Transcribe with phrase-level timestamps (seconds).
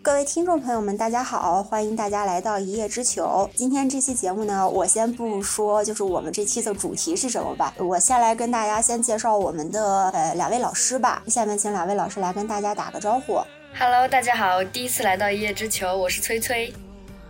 [0.00, 3.50] 各位听众朋友们，大家好，欢迎大家来到一叶知秋。
[3.54, 7.74] 今天这期节目呢，我先不说，就是我们这期的主题是什么吧。
[7.76, 11.22] 我先来跟大家先介绍我们的呃两位老师吧。
[11.26, 13.38] 下面请两位老师来跟大家打个招呼。
[13.78, 16.72] Hello，大家好，第一次来到一叶知秋，我是崔崔。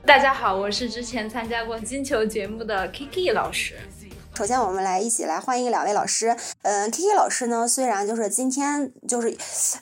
[0.06, 3.74] 大家好，我是之前参加过金球节目的 Kiki 老师。
[4.38, 6.36] 首先，我们来一起来欢迎两位老师。
[6.62, 9.36] 嗯，K K 老师呢，虽然就是今天就是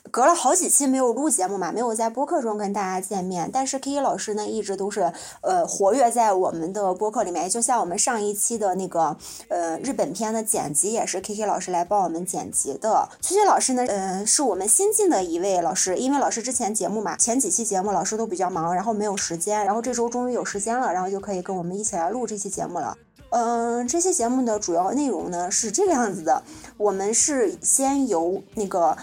[0.09, 7.47] 隔了好几期没有录节目嘛，没有在播客中跟大家见面，但是 K K 老师呢，一直都是呃活跃在我们的播客里面。
[7.47, 9.15] 就像我们上一期的那个
[9.49, 13.07] 呃日本片的剪辑，也是 K K 老师来帮我们剪辑的。
[13.21, 22.97] 崔崔老师呢，嗯，是我们新进的一位老师，因为老师之前节目嘛，前几期节目老师都比较忙，然后没有时间，然后这周终于有时间了，然后就可以跟我们一起来录这期节目了。
[23.39, 26.41] 嗯，这期节目的主要内容呢是这个样子的，
[26.75, 28.97] 我们是先由那个。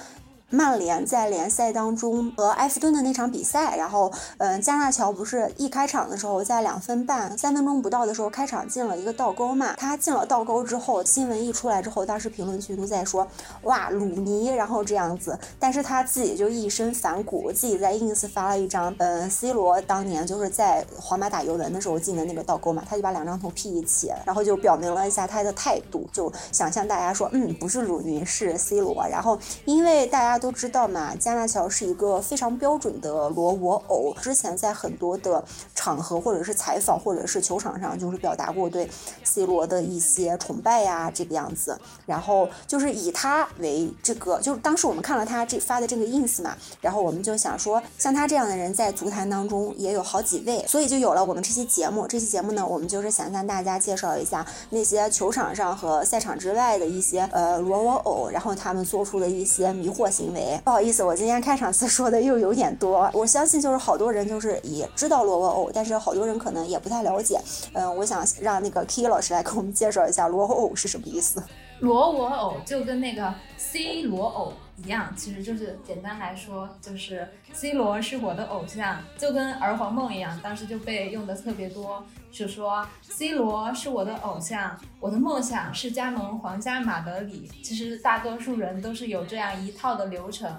[0.54, 9.74] 曼联在联赛当中和埃弗顿的那场比赛，然后，嗯，加纳乔不是一开场的时候，在两分半、三分钟不到的时候开场进了一个倒钩嘛？
[9.76, 13.26] 他进了倒钩之后，新闻一出来之后，当时评论区都在说，
[13.62, 30.43] 哇，鲁尼，然后这样子，但是他自己就一身反骨，自己在 ins 发了一张，嗯，C 罗当年就是在皇马打尤文的时候进的那个倒钩嘛，他就把两张图 P 一起，然后就表明了一下他的态度，就想向大家说，嗯，不是鲁尼，是 C 罗，然后因为大家。
[30.44, 34.14] 都知道嘛，加纳乔是一个非常标准的罗我偶。
[34.20, 35.42] 之前在很多的
[35.74, 38.86] 场合，或者是采访，或者是球场上，就是表达过对
[39.22, 41.80] C 罗的一些崇拜呀，这个样子。
[42.04, 52.06] 然后就是以他为这个，就是当时我们看了他这发的这个 ins 嘛，然后我们就想说，像他这样的人在足坛当中也有好几位，所以就有了我们这期节目。
[52.06, 60.60] 这期节目呢，我们就是想向大家介绍一下那些球场上和赛场之外的一些呃罗我偶，然后他们做出的一些迷惑行因为。
[60.64, 63.10] 不好意思，我今天开场词说的又有点多。
[63.12, 67.38] 我相信就是好多人就是也知道罗我偶，但是好多人可能也不太了解。
[67.74, 71.42] 嗯，我想让那个 K 老师来给我们介绍一下罗我偶是什么意思。
[71.80, 87.50] 罗我偶就跟那个 C 罗偶一样，其实就是简单来说，就是 C 罗是我的偶像，就跟儿皇梦一样，当时就被用的特别多，就说 C 罗是我的偶像，我的梦想是加盟皇家马德里。
[87.62, 90.52] 其实大多数人都是有这样一套的流程，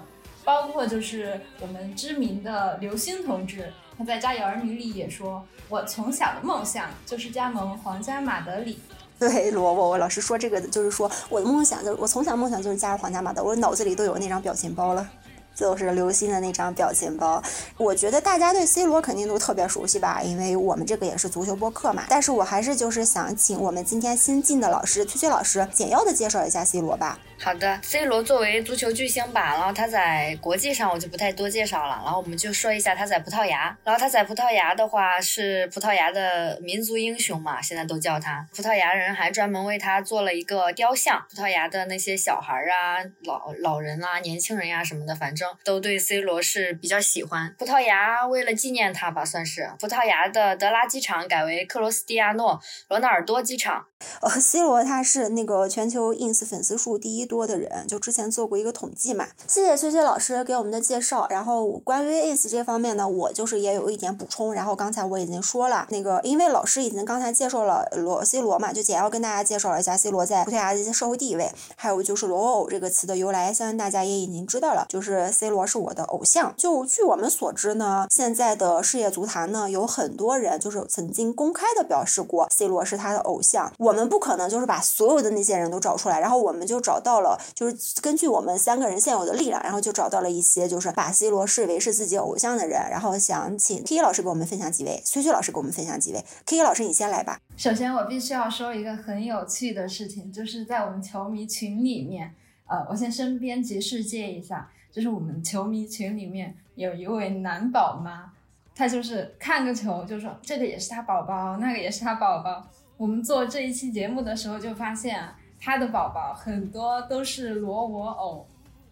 [0.44, 8.78] 包括就是我们知名的刘星同志，他在《家有儿女》里也说，我从小的梦想就是加盟皇家马德里。
[9.20, 15.08] 对，罗我我老师说这个，就是说我的梦想就我从小梦想就是加入皇家马德，我脑子里都有那张表情包了。
[15.54, 17.42] 就是刘星的那张表情包，
[17.78, 22.02] 我觉得大家对 C 罗肯定都特别熟悉吧，因为我们这个也是足球播客嘛。
[22.10, 27.18] 但是我还是就是想请我们今天新进的老师崔崔老师简要的介绍一下 C 罗吧。
[27.38, 33.76] 好的，C 罗作为足球巨星吧，然后他在国际上我就不太多介绍了，然后我们就说一下他在葡萄牙。
[33.84, 38.44] 然后他在葡萄牙的话是葡萄牙的民族英雄嘛，现在都叫他。
[38.54, 45.48] 葡萄牙人还专门为他做了一个雕像，葡萄牙的那些小孩啊、老老人啊、年轻人呀什么的，反正。
[45.62, 47.54] 都对 C 罗是比较喜欢。
[47.58, 53.86] 葡萄牙为了纪念他吧，算是葡萄牙的德拉机场改为克罗斯蒂亚诺罗纳尔多机场。
[54.20, 59.26] 呃，C 罗他是那个全球 ins 粉丝数第一多的人，就之前做过一个统计嘛。
[59.46, 61.26] 谢谢崔崔老师给我们的介绍。
[61.28, 64.54] 然后关于 ins 这方面呢，我就是也有一点补充。
[64.54, 76.54] 然后刚才我已经说了，那个因为老师已经刚才介绍了罗 C 罗嘛，就简要跟大家介绍了一下 C 罗在葡萄牙的一些社会地位，还有就是罗偶这个词的由来，相信大家也已经知道了，就是 C 罗是我的偶像。
[76.56, 83.72] 就据我们所知呢，现在的世界足坛呢，有很多人就是曾经公开的表示过 C 罗是他的偶像。
[83.78, 97.40] 我们不可能就是把所有的那些人都找出来，然后我们就找到到了，就是根据我们三个人现有的力量，然后就找到了一些就是把 C 罗视为是自己偶像的人，然后想请 K K 老师给我们分享几位，薛薛老师给我们分享几位，K K 老师你先来吧。
[97.56, 102.34] 首先我必须要说一个很有趣的事情，就是在我们球迷群里面，
[102.66, 108.30] 呃，我先身边及时借一下，就是我们球迷群里面有一位男宝妈，
[108.74, 112.68] 他就是看个球就说这个也是他宝宝，那个也是他宝宝。
[112.98, 118.46] 我们做这一期节目的时候，就发现啊，他的宝宝很多都是罗我偶。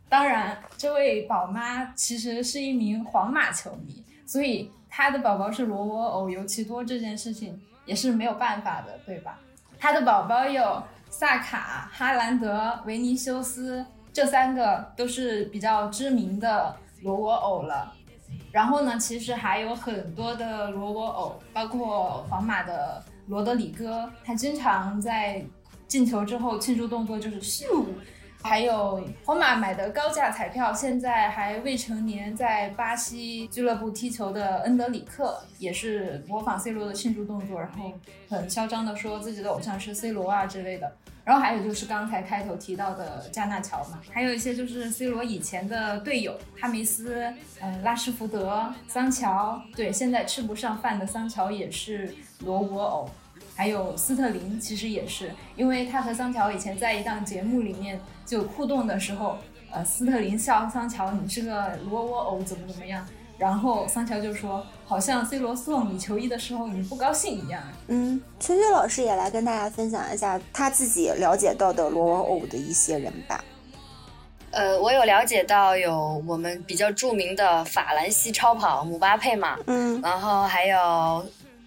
[0.09, 9.39] 当然，这位宝妈其实是一名皇马球迷，所以他的宝宝是罗我偶尤其多，这件事情也是没有办法的，对吧？
[9.79, 17.93] 他的宝宝有萨卡、哈兰德、维尼修斯，这三个都是比较知名的罗我偶了。
[18.51, 23.01] 然后呢，其实还有很多的罗我偶，包括皇马的。
[23.27, 25.43] 罗德里戈，他经常在
[25.87, 27.85] 进球之后庆祝动作就是咻，
[28.43, 37.93] 还有皇马买的高价彩票，现在还未成年，在巴西俱乐部踢球的恩德里克，也是模仿 C 罗的庆祝动作，然后
[38.29, 40.93] 很嚣张的说自己的偶像是 C 罗啊之类的。
[41.25, 47.33] 然后还有就是刚才开头提到的加纳乔嘛，还有一些就是 C 罗以前的队友哈梅斯，
[47.63, 53.11] 嗯，拉什福德、桑乔，对，现在吃不上饭的桑乔也是罗沃偶，
[53.55, 59.39] 还有斯特林，其实也是，因为他和桑乔以前在一档节目里面就互动的时候，
[59.71, 63.07] 呃，斯特林笑桑乔你是个罗窝偶怎么怎么样。
[63.37, 73.45] 然后桑乔就说：“好像 C 罗送你球衣的时候你不高兴一样。”嗯，崔崔老师也来跟大家分享一下他自己了解到的罗欧的一些人吧。
[74.53, 81.25] 呃，我有了解到有我们比较著名的法兰西超跑姆巴佩嘛，嗯，然后还有。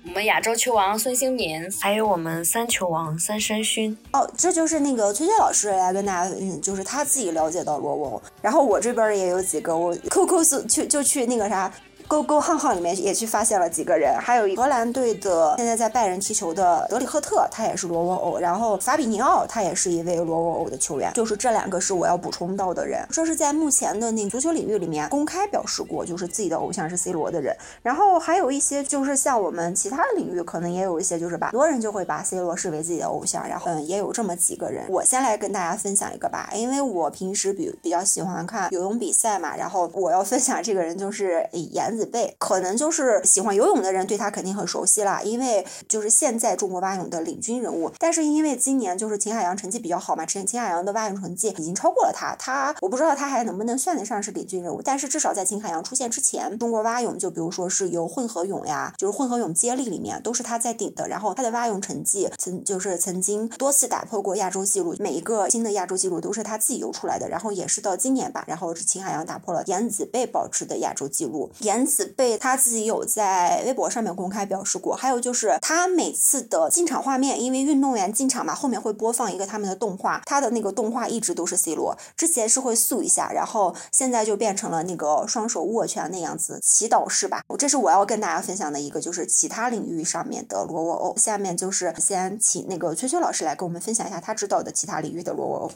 [0.07, 3.95] 我们亚洲球王孙兴民，还有我们三球王三山勋。
[4.13, 8.21] 哦，这就是那个崔健老师来跟大家，嗯，就是他自己了解到罗翁。
[8.41, 11.71] 然后我这边也有几个，我 QQ 去就去那个啥。
[12.07, 23.05] 勾勾巷巷里面也去发现了几个人，还有荷兰队的现在在拜仁踢球的德里赫特，他也是罗沃欧，然后法比尼奥他也是一位罗沃欧的球员，就是这两个是我要补充到的人。
[23.11, 27.53] 这是在目前的那足球领域里面公开表示过，就是自己的偶像是 C 罗的人。
[27.83, 33.45] 然后还有一些就是像我们其他的领域，可能也有一些就是把很多人就会把 C 罗视为自己的偶像。
[33.45, 41.96] 然后嗯，也有这么几个人，我先来跟大家分享一个吧，因为我平时比比较喜欢看游泳比赛嘛，然后我要分享这个人就是颜。
[41.97, 47.91] 子贝可能就是喜欢游泳的人对他肯定很熟悉了，因为就是现在中国蛙泳的领军人物。
[47.97, 54.81] 但是因为今年就是秦海洋成绩比较好嘛，秦秦海洋的蛙泳成绩已经超过了他，他我不知道他还能不能算得上是领军人物。
[54.83, 61.07] 但是至少在秦海洋出现之前，中国蛙泳就比如说是由混合泳呀，就是混合泳接力里面都是他在顶的。
[61.07, 67.27] 然后他的蛙泳成绩曾就是曾经多次打破过亚洲纪录，每一个新的亚洲纪录都是他自己游出来的。
[67.27, 71.86] 然后也是到今年吧，然后秦海洋打破了颜子贝保持的亚洲纪录，颜。
[71.87, 87.41] 此被他自己有在微博上面公开表示过，还有就是他每次的进场画面，因为运动员进场嘛，后面会播放一个他们的动画，他的那个动画一直都是 C 罗，之前是会素一下，然后现在就变成了那个双手握拳那样子祈祷式吧。
[87.57, 91.17] 这是我要跟大家分享的一个，就是其他领域上面的罗沃欧。
[91.17, 95.71] 下面就是先请那个崔崔老师来跟我们分享一下他知道的其他领域的罗沃欧。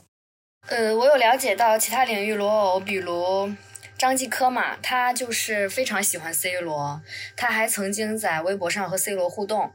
[0.67, 3.51] 呃，我有了解到其他领域罗沃欧，比如。
[4.01, 6.99] 张继科嘛，他就是非常喜欢 C 罗，
[7.37, 9.71] 他还曾经在微博上和 C 罗互动，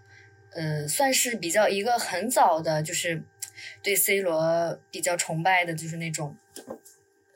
[0.50, 3.22] 呃，算是比较一个很早的，就是
[3.84, 6.36] 对 C 罗比较崇拜的，就是那种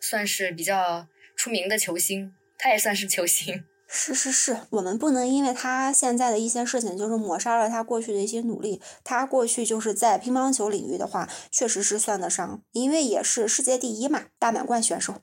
[0.01, 1.07] 算是比较
[1.37, 3.65] 出名的球星，他也算是球星。
[3.87, 8.83] 是是是，我们不能因为他现在的一些事情，就是抹杀了他过去的一些努力。
[9.05, 15.23] 他过去就是在乒乓球领域的话，确实是算得上，因为也是世界第一嘛，大满贯选手。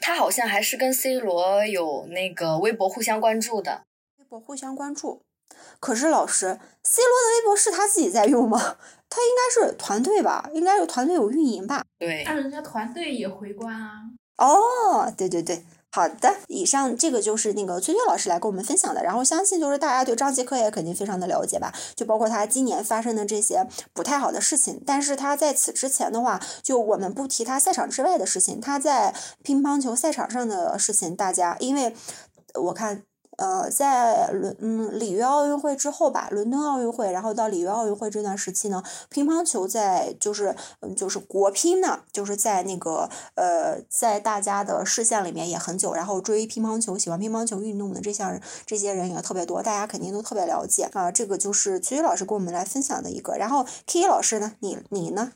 [0.00, 3.82] 他好像还是跟 C 罗有那个微博互相关注的，
[4.18, 5.22] 微博互相关注。
[5.80, 8.76] 可是老师，C 罗的微博是他自己在用吗？
[9.10, 11.84] 他应该是团队吧，应该是团队有运营吧？
[11.98, 14.02] 对，那人家团队也回关啊。
[14.36, 15.64] 哦，对对对。
[15.98, 29.12] 好的，以上这个就是那个崔崔老师来跟我们分享的，然后相信就是大家对张继科也肯定非常的了解吧，就包括他今年发生的这些不太好的事情，但是他在此之前的话，就我们不提他赛场之外的事情，他在
[29.42, 31.92] 乒乓球赛场上的事情，大家因为
[32.54, 33.02] 我看。
[33.38, 51.12] 呃，在伦嗯里约奥运会之后吧，伦敦奥运会，然后到里约奥运会这段时期呢，乒乓球在就是嗯就是国乒呢，就是在那个呃在大家的视线里面也很久，然后追乒乓球、喜欢乒乓球运动的这项这些人也特别多，大家肯定都特别了解啊。
[51.12, 55.32] 这个就是崔老师给我们来分享的一个，然后 K 老师呢，你你呢？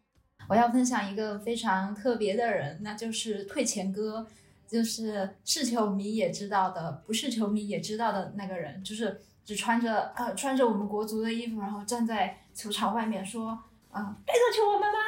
[0.49, 4.27] 我要分享一个非常特别的人，那就是退钱哥。
[4.73, 13.51] 就是是球迷也知道的，不是球迷也知道的那个人，就是只穿着呃穿着我们国足的衣服，然后站在球场外面说
[13.91, 14.99] 啊，对得起我们吗？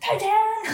[0.00, 0.30] 退钱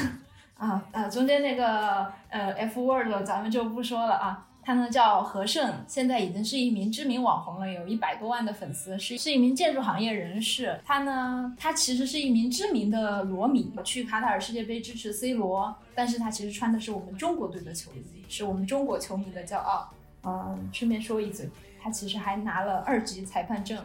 [0.56, 1.09] 啊啊！
[1.09, 4.47] 中间那个呃 F word 咱们就不说了啊。
[4.64, 10.80] 他呢叫何胜，现在已经是一名知名网红了，有一百多万的粉丝，是是一名建筑行业人士。
[10.85, 19.90] 他呢，他其实是一名知名的罗迷，去卡塔尔世界杯支持 C 罗，但是他其实穿的是我们中国队的球衣，是我们中国球迷的骄傲。
[20.23, 21.49] 嗯，顺便说一嘴，
[21.83, 23.78] 他其实还拿了二级裁判证，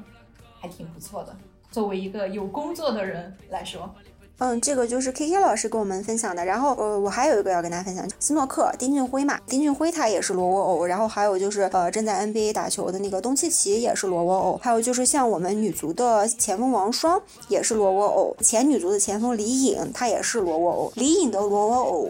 [0.62, 1.36] 还挺不错的。
[1.70, 3.94] 作为一个有工作的人来说，
[4.40, 6.44] 嗯，这个就是 K K 老师跟我们分享的。
[6.44, 10.86] 然后呃，我还有一个要跟大家分享，斯诺克丁俊晖嘛，丁俊晖他也是罗沃偶。
[10.86, 14.60] 然后还有就是呃，正在 NBA 打球的那个东契奇也是罗沃偶。
[14.64, 20.94] 还有就是像我们女足的前锋王霜也是罗沃偶，前女足的前锋李颖她也是罗沃偶。
[20.96, 22.10] 李颖的罗沃偶。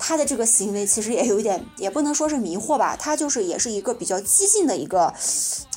[0.00, 5.12] 他的这个行为其实也有点，也不能说是迷惑吧，他就是也是一个比较激进的一个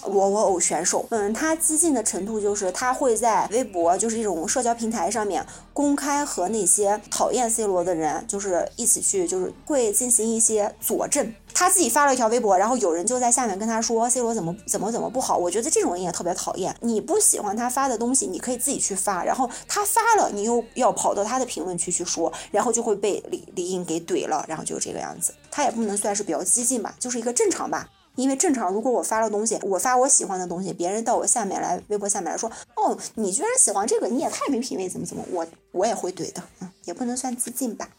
[0.07, 1.05] 罗沃偶选手。
[1.09, 11.33] 嗯，他激进的程度就是他会在微博，就是这种社交平台上面公开和那些讨厌 C 罗的人，就是一起去，就是会进行一些佐证。
[11.53, 15.37] 他自己发了一条微博，然后有人就在下面跟他说 C 罗怎么怎么怎么不好。
[15.37, 16.75] 我觉得这种人也特别讨厌。
[16.79, 25.33] 你不喜欢他发的东西，你可以自己去发，然后他发了，你又要跑到他的评论区去说，然后就会被李李颖给怼了，然后就这个样子。
[25.51, 27.89] 他也不能算是比较激进吧，就是一个正常吧。
[28.15, 37.89] 因为正常，如果我发了东西，我发我喜欢的东西，别人到我下面来微博下面来说，哦，你居然喜欢这个，你也太没品位，怎么怎么，我我也会怼的，嗯，也不能算激进吧。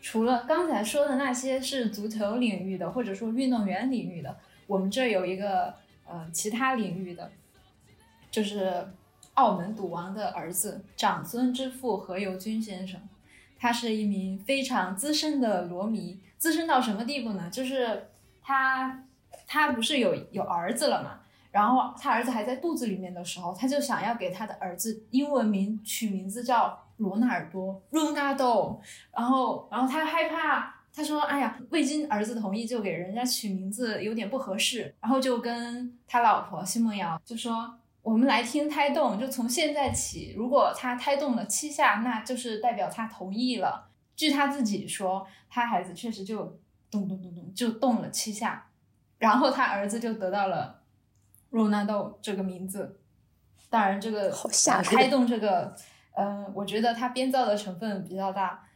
[0.00, 4.34] 除了刚才说的那些是足球领域的，或者说运动员领域的，
[4.66, 5.74] 我们这有一个
[6.08, 7.30] 呃其他领域的，
[8.30, 8.88] 就是
[9.34, 12.98] 澳门赌王的儿子长孙之父何猷君先生，
[13.58, 17.50] 他是一名非常资深的罗迷，资深到什么地步呢？
[17.50, 18.08] 就是
[18.42, 19.04] 他
[19.52, 21.18] 他不是有有儿子了嘛，
[21.50, 26.86] 然后他儿子还在肚子里面的时候，他就想要给他的儿子英文名取名字叫。
[27.00, 28.78] 罗纳尔多，Ronaldo，
[29.16, 46.58] 然后，然后他害怕，他说：“哎呀，未经儿子同意就给人家取名字有点不合适。”然后就跟他老婆奚梦瑶就说：“我们来听胎动，就从现在起，如果他胎动了七下，那就是代表他同意了。”据他自己说，他孩子确实就
[46.90, 48.66] 咚咚咚咚就动了七下，
[49.20, 50.80] 然后他儿子就得到了
[51.52, 52.98] Ronaldo 这个名字。
[53.68, 54.28] 当然，这个
[54.82, 55.76] 胎动这个。
[56.12, 58.66] 嗯，我觉得他编造的成分比较大，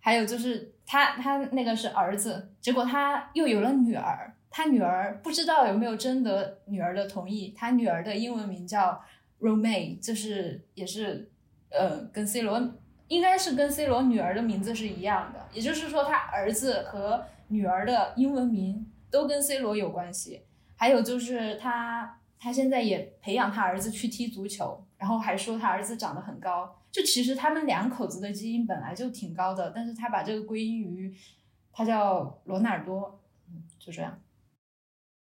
[0.00, 9.00] 还有就是他他那个是儿子，结果他又有了女儿，他女儿不知道有没有征得女儿的同意，他女儿的英文名叫
[9.40, 11.30] Romay，就是也是
[11.70, 12.60] 呃跟 C 罗
[13.06, 20.42] 应该是跟 C 罗女儿的名字是一样的，也就是说他儿子和女儿的英文名都跟 C 罗有关系，
[20.76, 26.76] 还有就是他他现在也培养他儿子去踢足球，然后还说他儿子长得很高。
[26.90, 31.14] 就其实他们两口子的基因本来就挺高的，但是他把这个归因于
[31.72, 34.18] 他叫罗纳尔多，嗯，就这样，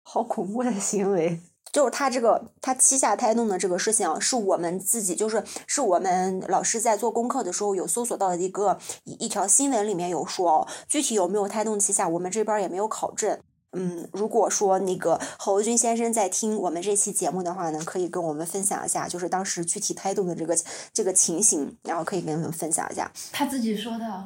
[0.04, 1.40] 好恐怖的行为。
[1.72, 13.40] 就是他这个他膝下胎动的这个事情啊，是我们自己就是是我们老师在做功课的时候有搜索到的一个一条新闻里面有说哦，具体有没有胎动七下，我们这边也没有考证。
[13.74, 20.58] 嗯，如果说那个侯军先生在听我们这期节目的话呢，可以跟我们分享一下，就是当时具体胎动的这个
[20.94, 23.12] 这个情形，然后可以跟我们分享一下。
[23.32, 24.26] 他自己说的，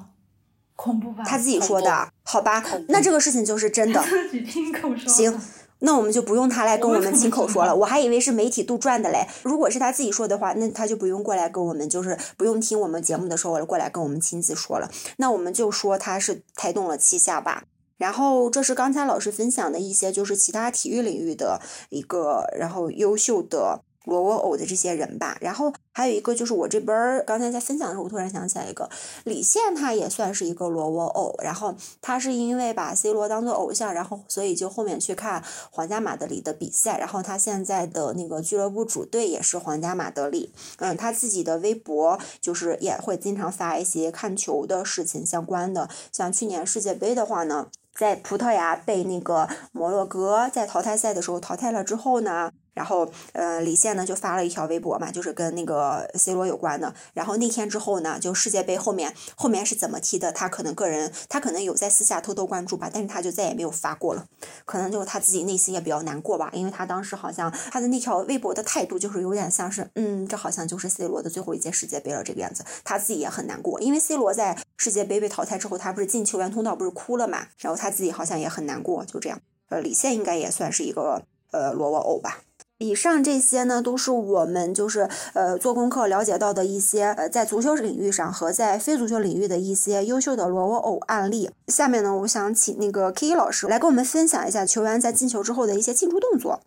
[0.76, 1.24] 恐怖吧？
[1.26, 2.64] 他自己说的，好吧？
[2.90, 4.04] 那这个事情就是真的。
[4.04, 5.12] 自己亲口说。
[5.12, 5.42] 行，
[5.80, 7.74] 那我们就不用他来跟我们亲口说了。
[7.74, 9.26] 我还以为是媒体杜撰的嘞。
[9.44, 14.92] 如果是他自己说的话，那他就不用过来跟我们，就是不用听我们节目的时候过来跟我们亲自说了。
[15.18, 17.64] 那我们就说他是胎动了七下吧。
[17.98, 25.38] 然后这是刚才老师分享的一些，就是其他体育领域的一个，然后优秀的罗沃偶的这些人吧。
[25.42, 28.90] 然后还有一个就是我这边儿刚才在分享的时候，我突然想起来一个
[29.26, 31.36] 李现，他也算是一个罗沃偶。
[31.44, 36.98] 然后他是因为把 C 罗当做偶像，然后所以就后面去看皇家马德里的比赛。
[37.00, 40.54] 然后他现在的那个俱乐部主队也是皇家马德里。
[40.78, 45.90] 嗯，他自己的微博就是也会经常发一些看球的事情相关的。
[46.12, 47.68] 像去年世界杯的话呢。
[47.98, 52.52] 在葡萄牙被那个摩洛哥在淘汰赛的时候淘汰了之后呢？
[52.78, 56.94] 然后，呃，李现呢就发了一条微博嘛，就是跟那个 C 罗有关的。
[57.16, 64.28] 然后那天之后呢，就世界杯后面后面是怎么踢的，他可能个人他可能有在私下偷偷关注吧，但是他就再也没有发过了。
[64.64, 72.64] 可能就是他自己内心也比较难过吧，因为他当时好像他的那条微博的态度就是有点像是，嗯，这好像就是 C 罗的最后一届世界杯了这个样子。
[72.84, 79.42] 他自己也很难过，因为 C 罗在世界杯被淘汰之后，他不是进球员通道不是哭了嘛，然后他自己好像也很难过，就这样。
[79.70, 82.40] 呃，李现应该也算是一个呃罗沃偶吧。
[82.80, 91.50] 以上这些呢，都是我们就是呃做功课了解到的一些呃在足球领域上和在非足球领域的一些优秀的罗沃偶案例。
[91.70, 96.62] 下面呢，我想请那个 K 老师来跟我们分享一下球员在进球之后的一些庆祝动作。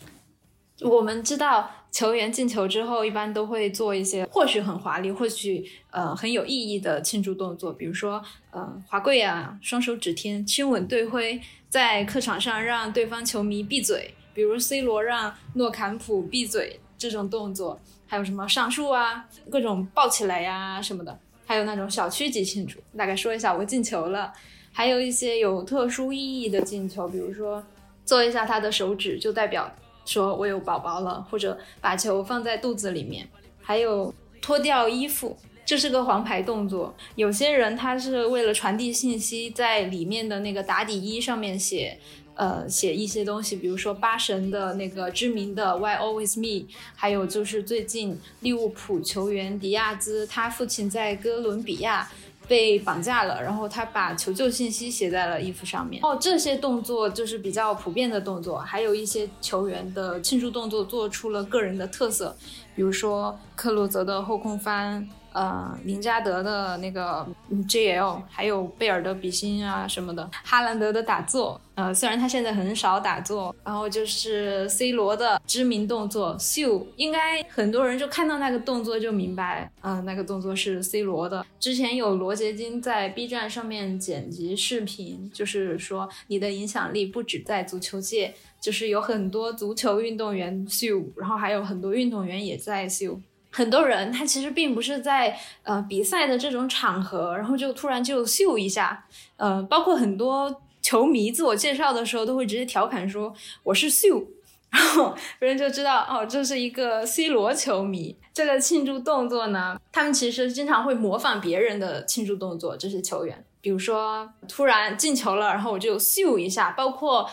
[0.80, 14.12] 我们知道球员进球之后一般都会做一些或许很华丽，或许呃很有意义的庆祝动作，比如说呃华贵啊，双手指天，亲吻队徽，在客场上让对方球迷闭嘴。
[14.32, 24.32] 比如 C 罗让诺坎普闭嘴这种动作，还有什么上树啊，各种抱起来呀什么的，还有那种小区级庆祝，大概说一下我进球了，
[24.72, 27.62] 还有一些有特殊意义的进球，比如说
[28.04, 29.72] 做一下他的手指就代表
[30.04, 33.28] 说我有宝宝了，或者把球放在肚子里面，
[33.62, 35.36] 还有脱掉衣服。
[35.62, 41.96] 这是个黄牌动作，有些人他是为了传递信息，在里面的那个打底衣上面写，
[42.40, 46.66] 呃，写一些东西，比如说八神的那个知名的 Why Always Me，
[46.96, 52.10] 还有就是最近利物浦球员迪亚兹，他父亲在哥伦比亚
[52.48, 56.02] 被绑架了，然后他把求救信息写在了衣服上面。
[56.02, 62.34] 哦，这些动作就是比较普遍的动作，还有一些球员的庆祝动作做出了个人的特色，
[62.74, 65.06] 比如说克洛泽的后空翻。
[65.32, 67.26] 呃，林加德的那个
[67.68, 81.46] JL，还有贝尔的比心啊什么的，哈兰德的打坐，呃，虽然他现在很少打坐，然后就是 C 罗的知名动作秀，应该很多人就看到那个动作就明白，嗯，那个动作是 C 罗的。
[81.58, 93.20] 之前有罗杰金在 B 站上面剪辑视频，就是说你的影响力不止在足球界，就是有很多足球运动员秀，然后还有很多运动员也在秀。
[93.52, 99.04] 很多人他其实并不是在呃比赛的这种场合，然后就突然就秀一下，
[99.36, 104.24] 呃，包括很多球迷自我介绍的时候都会直接调侃说我是秀，
[104.70, 108.16] 然后别人就知道哦，这是一个 C 罗球迷。
[108.32, 117.28] 这个庆祝动作呢，他们其实经常会模仿别人的庆祝动作，这些球员，比如说突然进球了，然后我就秀一下，包括。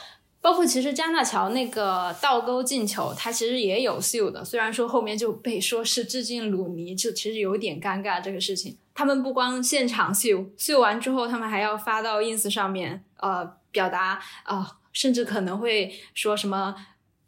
[0.48, 8.78] 包括其实加纳乔那个倒钩进球，他其实也有秀的，虽然说后面就被说是致敬鲁尼，就其实有点尴尬这个事情。
[8.96, 16.74] 他们不光现场秀，秀完之后他们还要发到 ins 上面，呃，表达啊，甚至可能会说什么，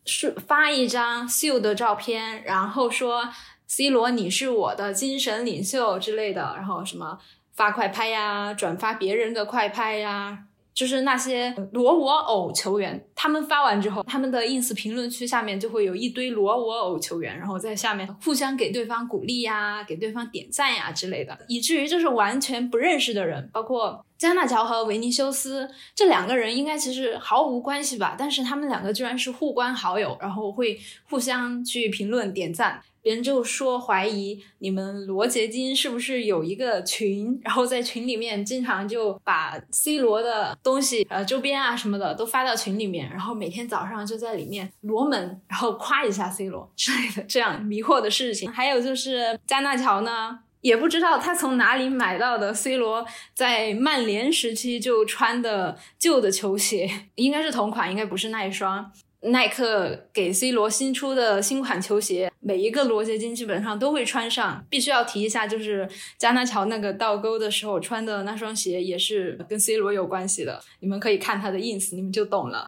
[0.05, 3.27] 是发一张秀的照片，然后说
[3.67, 7.19] C 罗你是我的精神领袖之类的，然后什么
[7.51, 10.45] 发快拍呀，转发别人的快拍呀。
[10.73, 32.81] 就是那些裸我偶球员，他们发完之后，他们的 ins 评论区下面就会有一堆裸我偶球员，然后在下面互相给对方鼓励呀，给对方点赞呀之类的，以至于就是完全不认识的人，包括加纳乔和维尼修斯这两个人，应该其实毫无关系吧，但是他们两个居然是互关好友，然后会互相去评论点赞。
[33.09, 48.51] 人就说怀疑你们罗杰金是不是有一个群，然后在群里面经常就把 C 罗的东西，呃，周边啊什么的都发到群里面，然后每天早上就在里面罗门，然后夸一下 C 罗之类的这样迷惑的事情。
[48.51, 58.91] 还有就是加纳乔呢，也不知道他从哪里买到的 C 罗在曼联时期就穿的旧的球鞋，应该是同款，应该不是那一双。
[59.21, 64.65] 耐克给 C 罗新出的新款球鞋，每一个罗杰金基本上都会穿上。
[64.69, 70.61] 必须要提一下，就是加纳乔那个倒钩的时候穿的那双鞋，也是跟 C 罗有关系的。
[70.79, 72.67] 你们可以看他的 ins，你们就懂了。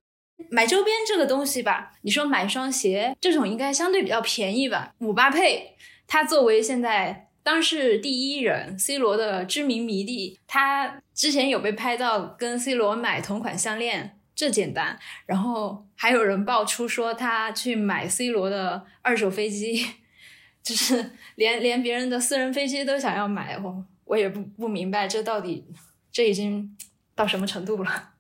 [0.50, 4.94] 买周边这个东西吧，你说买双鞋这种应该相对比较便宜吧。
[4.98, 14.18] 姆巴佩他作为现在当世第一人，C 罗的知名迷弟，他之前有被拍到跟 C 罗买同款项链。
[14.42, 19.86] 这简单，然后还有人爆出说他去买 C 罗的二手飞机，
[20.64, 25.64] 就是连连别人的私人飞机都想要买，我我也不不明白这到底
[26.12, 26.76] 这已经
[27.14, 28.11] 到什么程度了。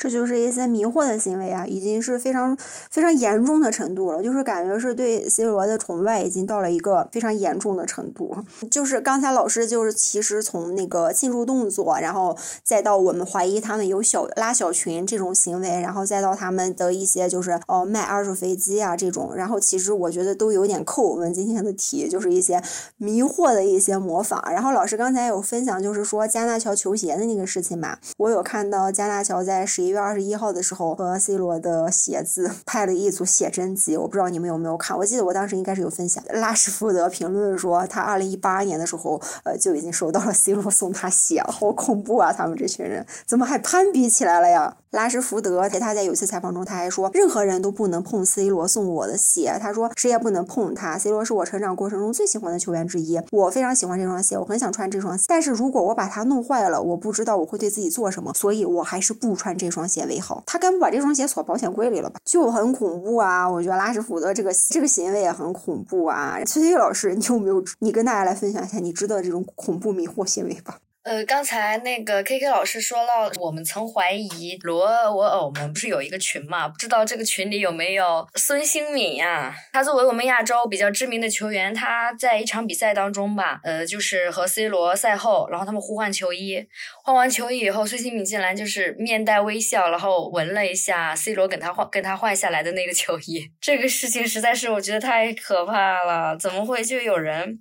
[0.00, 2.56] 这就是一些迷惑的行为啊，已经是非常
[2.90, 8.34] 非常严重的程度了，就是感觉是对 C 罗的崇拜已经到了一个非常严重的程度。
[8.70, 12.34] 就是刚才老师就是其实从那个庆祝动作，然后
[12.64, 22.62] 再到我们怀疑他们有小拉小群这种行为，然后再到他们的一些就是哦卖二手飞机啊这种，然后其实我觉得都有点扣我们今天的题，就是一些
[22.96, 24.42] 迷惑的一些模仿。
[24.50, 29.89] 然后老师刚才有分享，就是说加纳乔球鞋的那个事情嘛，我有看到加纳乔在十一。
[29.90, 34.96] 一月二十一号的时候，和 C 罗的鞋子 拍了一组写真集，我不知道你们有没有看。
[34.96, 36.22] 我记得我当时应该是有分享。
[36.28, 42.32] 拉什福德评论说，他二零一八年的时候，呃，就已经收到了 C 罗送他鞋，好恐怖啊！
[42.32, 44.76] 他们这群人怎么还攀比起来了呀？
[44.90, 49.56] 拉什福德在他在有一次采访中，他还说，任何人都不能碰 C 罗送我的鞋。
[49.60, 50.98] 他说，谁也不能碰他。
[50.98, 55.26] C 罗是我成长过程中最喜欢的球员之一，我非常喜欢这双鞋，我很想穿这双鞋。
[55.28, 60.42] 但是如果我把它弄坏了，我不知道我会对自己做什么，所以我还是不穿这双鞋为好。
[60.46, 62.18] 他该不把这双鞋锁保险柜里了吧？
[62.24, 63.48] 就很恐怖啊！
[63.48, 66.36] 我觉得拉什福德这个这个行为也很恐怖啊。
[66.44, 67.62] 崔崔老师，你有没有？
[67.78, 70.78] 你跟大家来分享一下，你知道这种恐怖迷惑行为吧？
[71.02, 76.68] 呃，刚才那个 K K 老师说到，我们曾怀疑罗我偶们不是有一个群嘛？
[76.68, 79.56] 不知道这个群里有没有孙兴敏呀？
[79.72, 86.62] 他作为我们亚洲比较知名的球员，他在一场比赛当中吧，呃，就是和 C 罗赛后，然后他们互换球衣，
[87.10, 93.50] 换完球衣以后，孙兴敏竟然就是面带微笑，然后闻了一下 C 罗跟他换跟他换下来的那个球衣。
[93.60, 97.58] 这个事情实在是我觉得太可怕了，怎么会就有人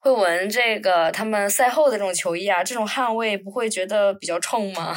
[0.00, 2.62] 会闻这个他们赛后的这种球衣啊？
[2.62, 2.86] 这种。
[2.86, 4.94] 汗味不会觉得比较冲吗？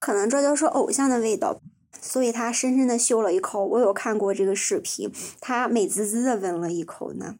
[0.00, 1.62] 可能这就是偶像的味道，
[2.02, 3.64] 所以他深深的嗅了一口。
[3.64, 7.36] 我有看过这个视频，他美滋滋的闻了一口呢。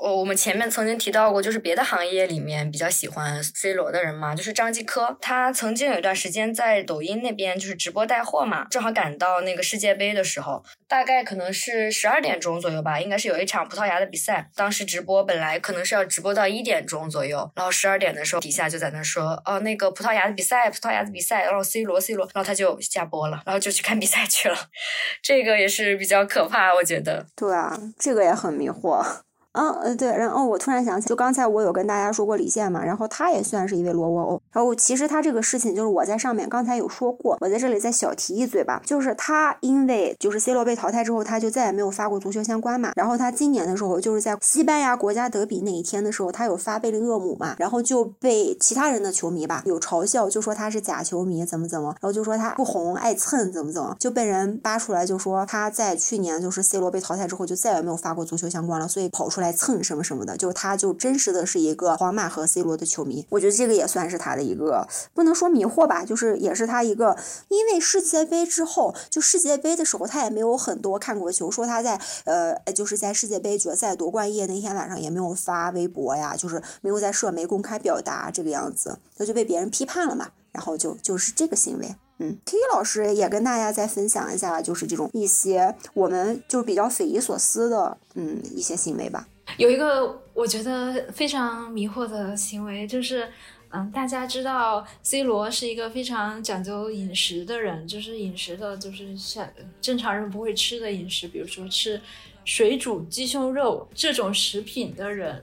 [0.00, 24.56] 我我们前面曾经提到过，就是别的行业里面比较喜欢 C 罗的人嘛，就是张继科，他曾经有一段时间在抖音那边就是直播带货嘛，正好赶到那个世界杯的时候，大概可能是十二点钟左右吧，应该是有一场葡萄牙的比赛，当时直播本来可能是要直播到一点钟左右，然后十二点的时候底下就在那说，哦那个葡萄牙的比赛，葡萄牙的比赛，然后 C 罗 C 罗，然后他就下播了，然后就去看比赛去了，
[25.22, 27.26] 这个也是比较可怕，我觉得。
[27.36, 29.04] 对啊，这个也很迷惑。
[29.52, 34.42] 嗯呃对，然后我突然想起，就刚才我有跟大家说过李现嘛，然后他也算是一位罗沃欧。
[34.52, 42.92] 然后其实他这个事情就是我在上面刚才有说过，我在这里再小提一嘴吧，就是他因为就是 C 罗被淘汰之后，他就再也没有发过足球相关嘛。
[42.94, 60.20] 然后他今年的时候就是在西班牙国家德比那一天的时候，他有发贝林厄姆嘛，然后就被其他人的球迷吧有嘲笑，就说他是假球迷怎么怎么，然后就说他不红爱蹭怎么怎么，就被人扒出来就说他在去年就是 C 罗被淘汰之后就再也没有发过足球相关了，所以跑出来蹭什么什么。
[60.20, 67.16] 的，就是他，就真实的是一个皇马和 C 罗的球迷，我觉得这个也算是他的一个不能说迷惑吧，就是也是他一个，
[67.48, 89.26] 因为世界杯之后，就世界杯的时候他也没有很多看过球，说他在呃，就是在世界杯决赛夺冠夜那天晚上也没有发微博呀，就是没有在社媒公开表达这个样子，那就被别人批判了嘛，然后就就是这个行为，嗯，K 老师也跟大家再分享一下，就是这种一些我们就比较匪夷所思的，嗯，一些行为吧。
[89.56, 93.26] 有一个我觉得非常迷惑的行为，就是，
[93.70, 99.48] 嗯，大家知道 C 罗是一个非常讲究饮食的人，就是饮食的，就是像
[99.80, 101.98] 正常人不会吃的饮食，比如说吃
[102.44, 105.42] 水煮鸡胸肉这种食品的人。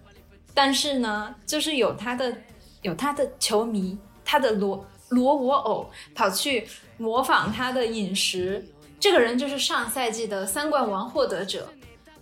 [0.53, 2.35] 但是呢，就是有他的
[2.83, 6.67] 有他的球迷，他的罗罗我偶跑去
[6.97, 8.67] 模仿他的饮食，
[8.99, 11.69] 这个人就是上赛季的三冠王获得者。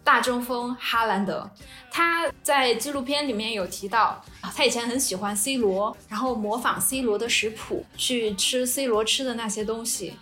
[0.03, 1.49] 大中锋哈兰德，
[1.89, 4.23] 他在纪录片里面有提到，
[4.55, 10.13] 他以前很喜欢 C 罗，然后模仿 C 罗的食谱去吃 C 罗吃的那些东西。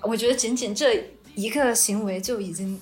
[0.00, 2.80] 我觉得仅仅这一个行为就已经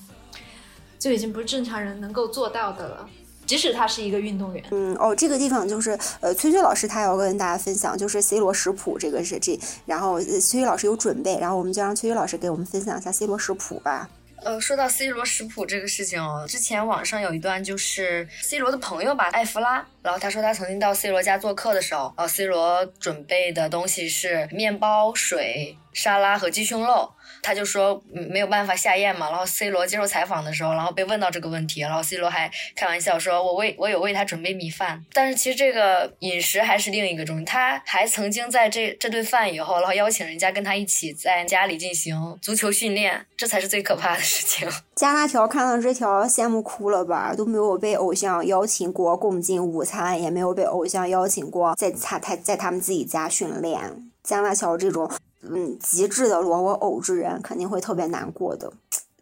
[0.97, 3.11] 就已经不是正常人能够做到的了，
[3.47, 4.65] 即使他是一个运动员。
[4.71, 14.09] 嗯，哦，这个地方就是呃，崔崔老师他要跟大家分享，就是 C 罗食谱这个是这，然后崔崔老师有准备，然后我们就让崔崔老师给我们分享一下 C 罗食谱吧。
[14.43, 27.11] 呃，说到 C 罗食谱这个事情哦，之前网上有一段就是 C 罗的朋友吧，艾弗拉，然后他说他曾经到 C 罗家做客的时候，然后 C 罗准备的东西是面包、水、沙拉和鸡胸肉。
[27.43, 37.45] 他就说没有办法下咽嘛，然后 C 罗接受采访的时候，然后被问到这个问题，然后 C 罗还开玩笑说：“我为我有为他准备米饭。”但是其实这个饮食还是另一个重点。
[37.45, 44.69] 他还曾经在这这顿饭以后，然后邀请人家跟他一起在家里进行足球训练，这才是最可怕的事情。
[44.95, 47.35] 加纳条看到这条羡慕哭了吧？
[47.37, 53.81] 都没有被偶像邀请过共进午餐，也没有被偶像邀请过在他他在他们自己家训练。
[54.23, 55.11] 加纳条这种。
[55.51, 58.73] 嗯，极致的罗我偶之人肯定会特别难过的，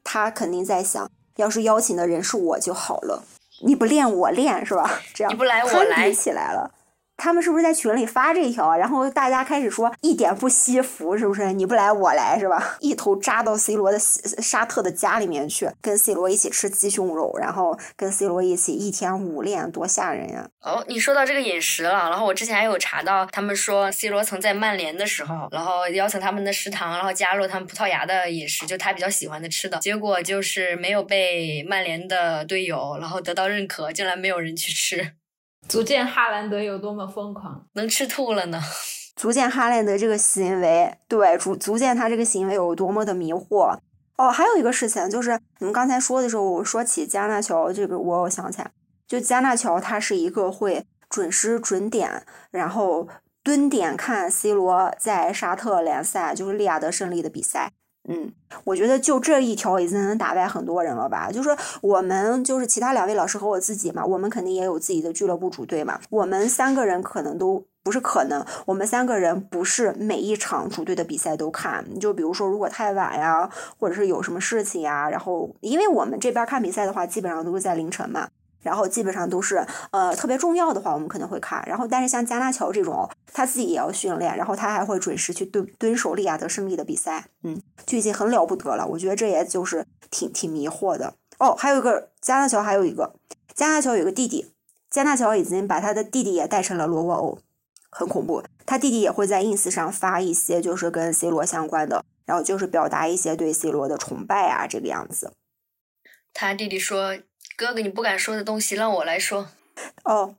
[0.05, 3.23] 他肯定在想，要是邀请的人是我就好了，
[3.65, 5.01] 你不练我练是吧？
[5.15, 6.71] 这样你不来我来起来了。
[7.23, 8.77] 他们是不是在群里发这一条？
[8.77, 11.53] 然后大家开始说一点不惜福，是不是？
[11.53, 12.75] 你不来我来是吧？
[12.83, 20.45] 一头扎到 C 罗的沙特的家里面去，跟 C 罗一起吃鸡胸肉，然后跟 C 罗一起一天五练，多吓人呀！
[20.63, 35.13] 哦，你说到这个饮食了，然后我之前还有查到，他们说 C 罗曾在曼联的时候，然后邀请他们的食堂，然后加入他们葡萄牙的饮食，就他比较喜欢的吃的，结果就是没有被曼联的队友然后得到认可，竟然没有人去吃。
[35.68, 38.61] 足见哈兰德有多么疯狂，能吃吐了呢？
[39.16, 43.79] 足见哈兰德这个行为，对，足足见他这个行为有多么的迷惑。
[44.16, 48.70] 哦，还有一个事情就是，你们刚才说的时候，我说起加纳乔这个，我想起来，
[49.07, 53.09] 就加纳乔他是一个会准时准点，然后
[53.42, 57.72] 蹲点看 C 罗在沙特联赛就是利雅得胜利的比赛。
[58.09, 58.33] 嗯，
[58.65, 61.31] 我觉得就这一条已经能打败很多人了吧？
[61.31, 66.01] 就是我们就是其他两位老师和我自己嘛，我们肯定也有自己的俱乐部主队嘛。
[66.11, 71.99] 我们三个人可能都不是可能，我们三个人不是每一场主队的比赛都看。
[72.01, 78.29] 就比如说如果太晚呀，或者是有什么事情呀，然后因为我们这边看比赛的话，基本上都是在凌晨嘛。
[78.62, 81.62] 然后基本上都是，呃，特别重要的话，我们可能会看。
[81.66, 88.87] 然后，但是像加纳乔这种，他自己也要训练，然后他还会准时去蹲蹲守利亚德胜利的比赛，嗯，就已经很了不得了。
[88.87, 91.14] 我觉得这也就是挺挺迷惑的。
[91.38, 93.14] 哦，还有一个加纳乔，还有一个
[93.53, 94.53] 加纳乔有个弟弟，
[94.88, 97.38] 加纳乔已经把他的弟弟也带成了罗沃欧，
[97.90, 98.44] 很恐怖。
[98.64, 105.33] 他弟弟也会在 ins 上发一些就是跟 C 罗相关的，然后就是表达一些对 C 罗的崇拜啊，这个样子。
[106.33, 107.18] 他弟弟说。
[107.57, 109.49] 哥哥，你不敢说的东西让我来说。
[110.05, 110.35] 哦，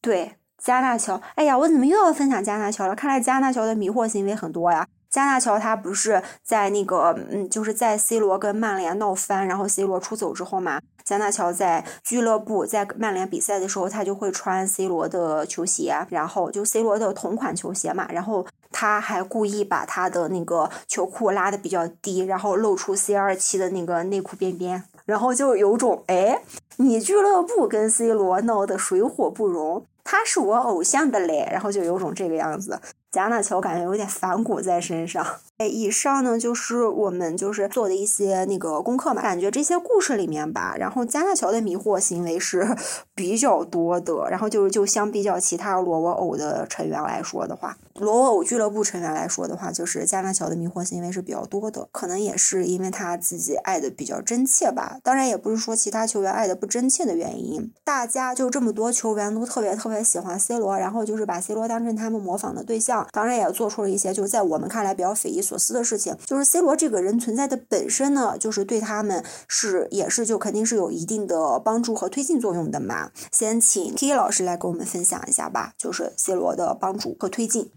[0.00, 2.94] 对，加纳乔，哎呀，我怎么又要分享加纳乔了？
[2.94, 4.86] 看来加纳乔的迷惑行为很多呀。
[5.10, 24.82] 加纳乔他不是在那个，嗯，就是在 C 罗跟曼联闹翻，然后 C 罗出走之后嘛，加纳乔在俱乐部在曼联比赛的时候，他就会穿 C 罗的球鞋，然后就 C 罗的同款球鞋嘛，然后他还故意把他的那个球裤拉的比较低，然后露出 C 二七的那个内裤边边。
[25.04, 26.42] 然后就有种哎，
[26.76, 32.80] 你俱乐部跟 C 罗闹得水火不容，他是我偶像的嘞，然后就有种这个样子。
[33.12, 35.24] 加纳乔感觉有点反骨在身上。
[35.58, 39.20] 哎，以上呢就是我们就是做的一些那个功课嘛。
[39.20, 42.66] 感觉这些故事里面吧，然后加纳乔的迷惑行为是
[43.14, 44.26] 比较多的。
[44.30, 51.86] 然后就是就相比较其他罗沃偶的成员来说的话，罗沃偶俱乐部成员来说的话，就是加纳乔的迷惑行为是比较多的。
[51.92, 54.96] 可能也是因为他自己爱的比较真切吧。
[55.02, 57.70] 当然也不是说其他球员爱的不真切的原因。
[57.84, 63.01] 大家就这么多球员都特别特别喜欢 C 罗，然后就是把 C 罗当成他们模仿的对象。
[63.10, 66.16] 当然也做出了一些就是在我们看来比较匪夷所思的事情。
[66.24, 73.10] 就是 C 罗这个人存在的本身呢，就是对他们是也是就肯定是有一定的帮助和推进作用的嘛。
[73.30, 77.70] 先请 K 老师来给我们分享一下吧，就是 C 罗的帮助和推进。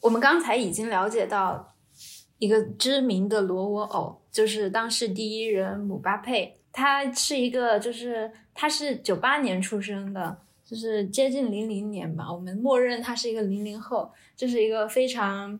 [0.00, 1.74] 我们刚才已经了解到
[2.38, 10.38] 一个知名的罗沃偶，就是当时第一人姆巴佩，他是一个就是他是九八年出生的。
[10.68, 15.58] 就是接近零零年吧，我们默认他是一个零零后，就是一个非常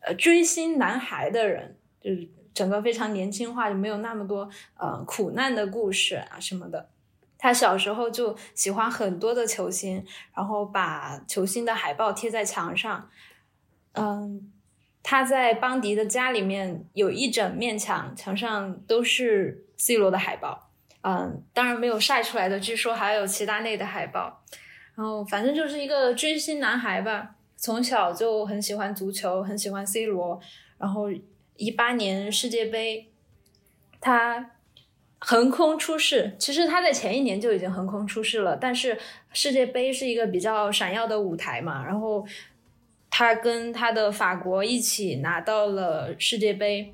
[0.00, 4.46] 呃追星男孩的人，就是整个非常年轻化，就没有那么多
[4.76, 6.90] 呃苦难的故事啊什么的。
[7.38, 13.08] 他小时候就喜欢很多的球星，然后把球星的海报贴在墙上。
[13.92, 14.52] 嗯，
[15.02, 20.69] 他在邦迪的家里面有一整面墙，墙上都是 C 罗的海报。
[21.02, 24.44] 嗯，当然没有晒出来的，据说还有齐达内的海报。
[24.94, 30.38] 然后反正就是一个追星男孩吧，从小就很喜欢足球，很喜欢 C 罗。
[30.76, 31.06] 然后
[31.56, 33.10] 一八年世界杯，
[33.98, 34.50] 他
[35.20, 36.36] 横空出世。
[36.38, 38.98] 其实他在前一年就已经横空出世了，但是
[39.32, 41.82] 世界杯是一个比较闪耀的舞台嘛。
[41.82, 42.26] 然后
[43.08, 46.92] 他跟他的法国一起拿到了世界杯，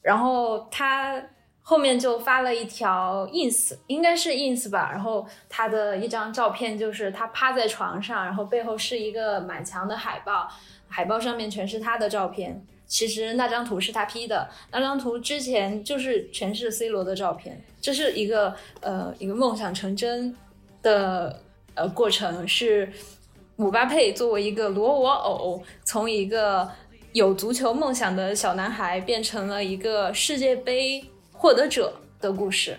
[0.00, 1.22] 然后他。
[1.68, 4.88] 后面就发了一条 ins，应该是 ins 吧。
[4.92, 10.48] 然后他的一张照片就是他趴在床上，然后背后是一个满墙的海报，
[10.86, 12.64] 海报上面全是他的照片。
[12.86, 17.60] 其实那张图是他 P 的，那张图之前就是全是 C 罗的照片。
[17.80, 20.36] 这是一个呃一个梦想成真
[20.82, 21.42] 的
[21.74, 22.92] 呃过程，是
[23.56, 26.70] 姆巴佩作为一个罗我偶，从一个
[27.12, 31.04] 有足球梦想的小男孩变成了一个世界杯。
[31.46, 32.76] 获得者的故事。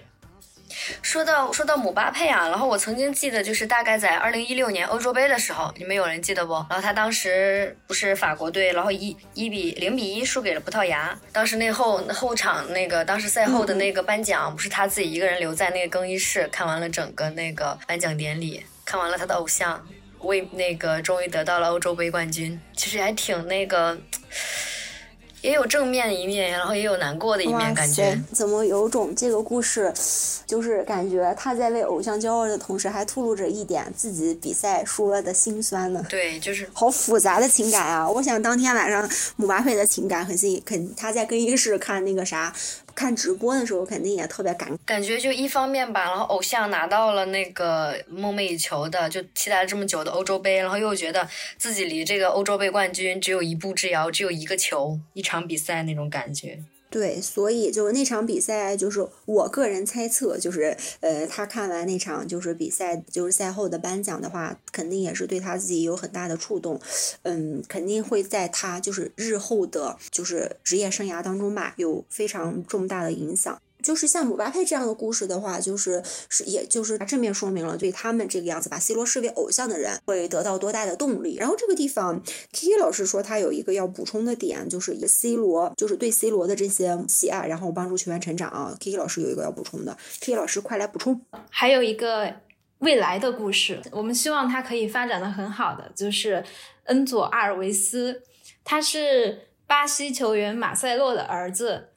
[1.02, 6.54] 说到说到姆巴佩啊，然后我曾经记得，就是大概在二零一六年欧洲杯的时候，你们有人记得不？
[6.70, 11.18] 然后他当时不是法国队，然后一一比零比一输给了葡萄牙。
[11.32, 19.82] 当时那后后场那个，当时赛后的那个颁奖，不是他自己一个人留在那个更衣室看完了整个那个颁奖典礼，看完了他的偶像
[20.20, 23.98] 为那个终于得到了欧洲杯冠军，其实还挺那个。
[25.42, 29.94] 也有正面一面，然后也有难过的一面，感觉怎么有种这个故事，
[30.46, 36.06] 就是感觉他在为偶像骄傲的同时，还透露着一点自己比赛输了的心酸呢。
[36.10, 38.10] 对，就是好复杂的情感啊！
[38.10, 42.54] 我想当天晚上姆巴佩的情感很心，肯他在更衣室看那个啥。
[42.98, 51.30] 看直播的时候肯定也特别感感觉就一方面吧，然后偶像拿到了那个梦寐以求的，就期待了这么久的欧洲杯，然后又觉得
[51.60, 56.58] 自己离这个欧洲杯冠军只有一步之遥，只有一个球，一场比赛那种感觉。
[56.98, 66.82] 对，所以就是那场比赛，就是我个人猜测，就是呃，他看完那场就是比赛，就是赛后的颁奖的话，肯定也是对他自己有很大的触动，
[67.22, 73.62] 嗯，肯定会在他就是日后的，就是职业生涯当中吧，有非常重大的影响。
[73.88, 81.38] 就是像姆巴佩这样的故事的话，就是是也就是正面说明了对他们这个样子把 C 罗视为偶像的人会得到多大的动力。
[81.38, 82.22] 然后这个地方
[82.52, 88.76] ，K K 老师说他有一个要补充的点，就是 C 罗就是对 C 罗的这些喜爱，然后帮助球员成长啊。
[88.78, 91.22] K K 老师有一个要补充的，K K 老师快来补充。
[91.50, 92.30] 还有一个
[92.80, 96.44] 未来的故事，我们希望他可以发展的很好的，就是
[96.88, 98.22] 恩佐阿尔维斯，
[98.66, 101.92] 他是巴西球员马塞洛的儿子。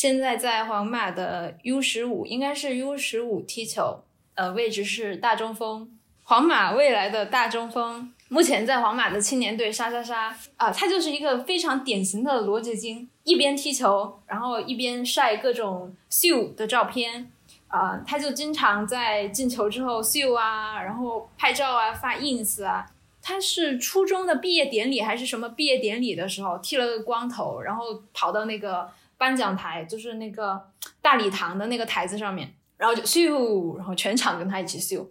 [0.00, 4.02] 现在在皇马的 U 十五，应该是 U 十五踢球，
[4.34, 5.90] 呃，位置是大中锋。
[6.22, 17.30] 皇马未来的大中锋，目前在皇马的青年队杀杀杀啊，他就是一个非常典型的罗杰金，一边踢球，然后一边晒各种秀的照片
[17.68, 22.86] 啊，他就经常在进球之后秀啊，然后拍照啊，发 ins 啊。
[23.20, 28.88] 他是初中的毕业典礼还是什么毕业典礼的时候剃了个光头，然后跑到那个。
[29.20, 30.58] 颁奖台就是那个
[31.02, 35.06] 大礼堂的那个台子上面，然后就咻，然后全场跟他一起咻。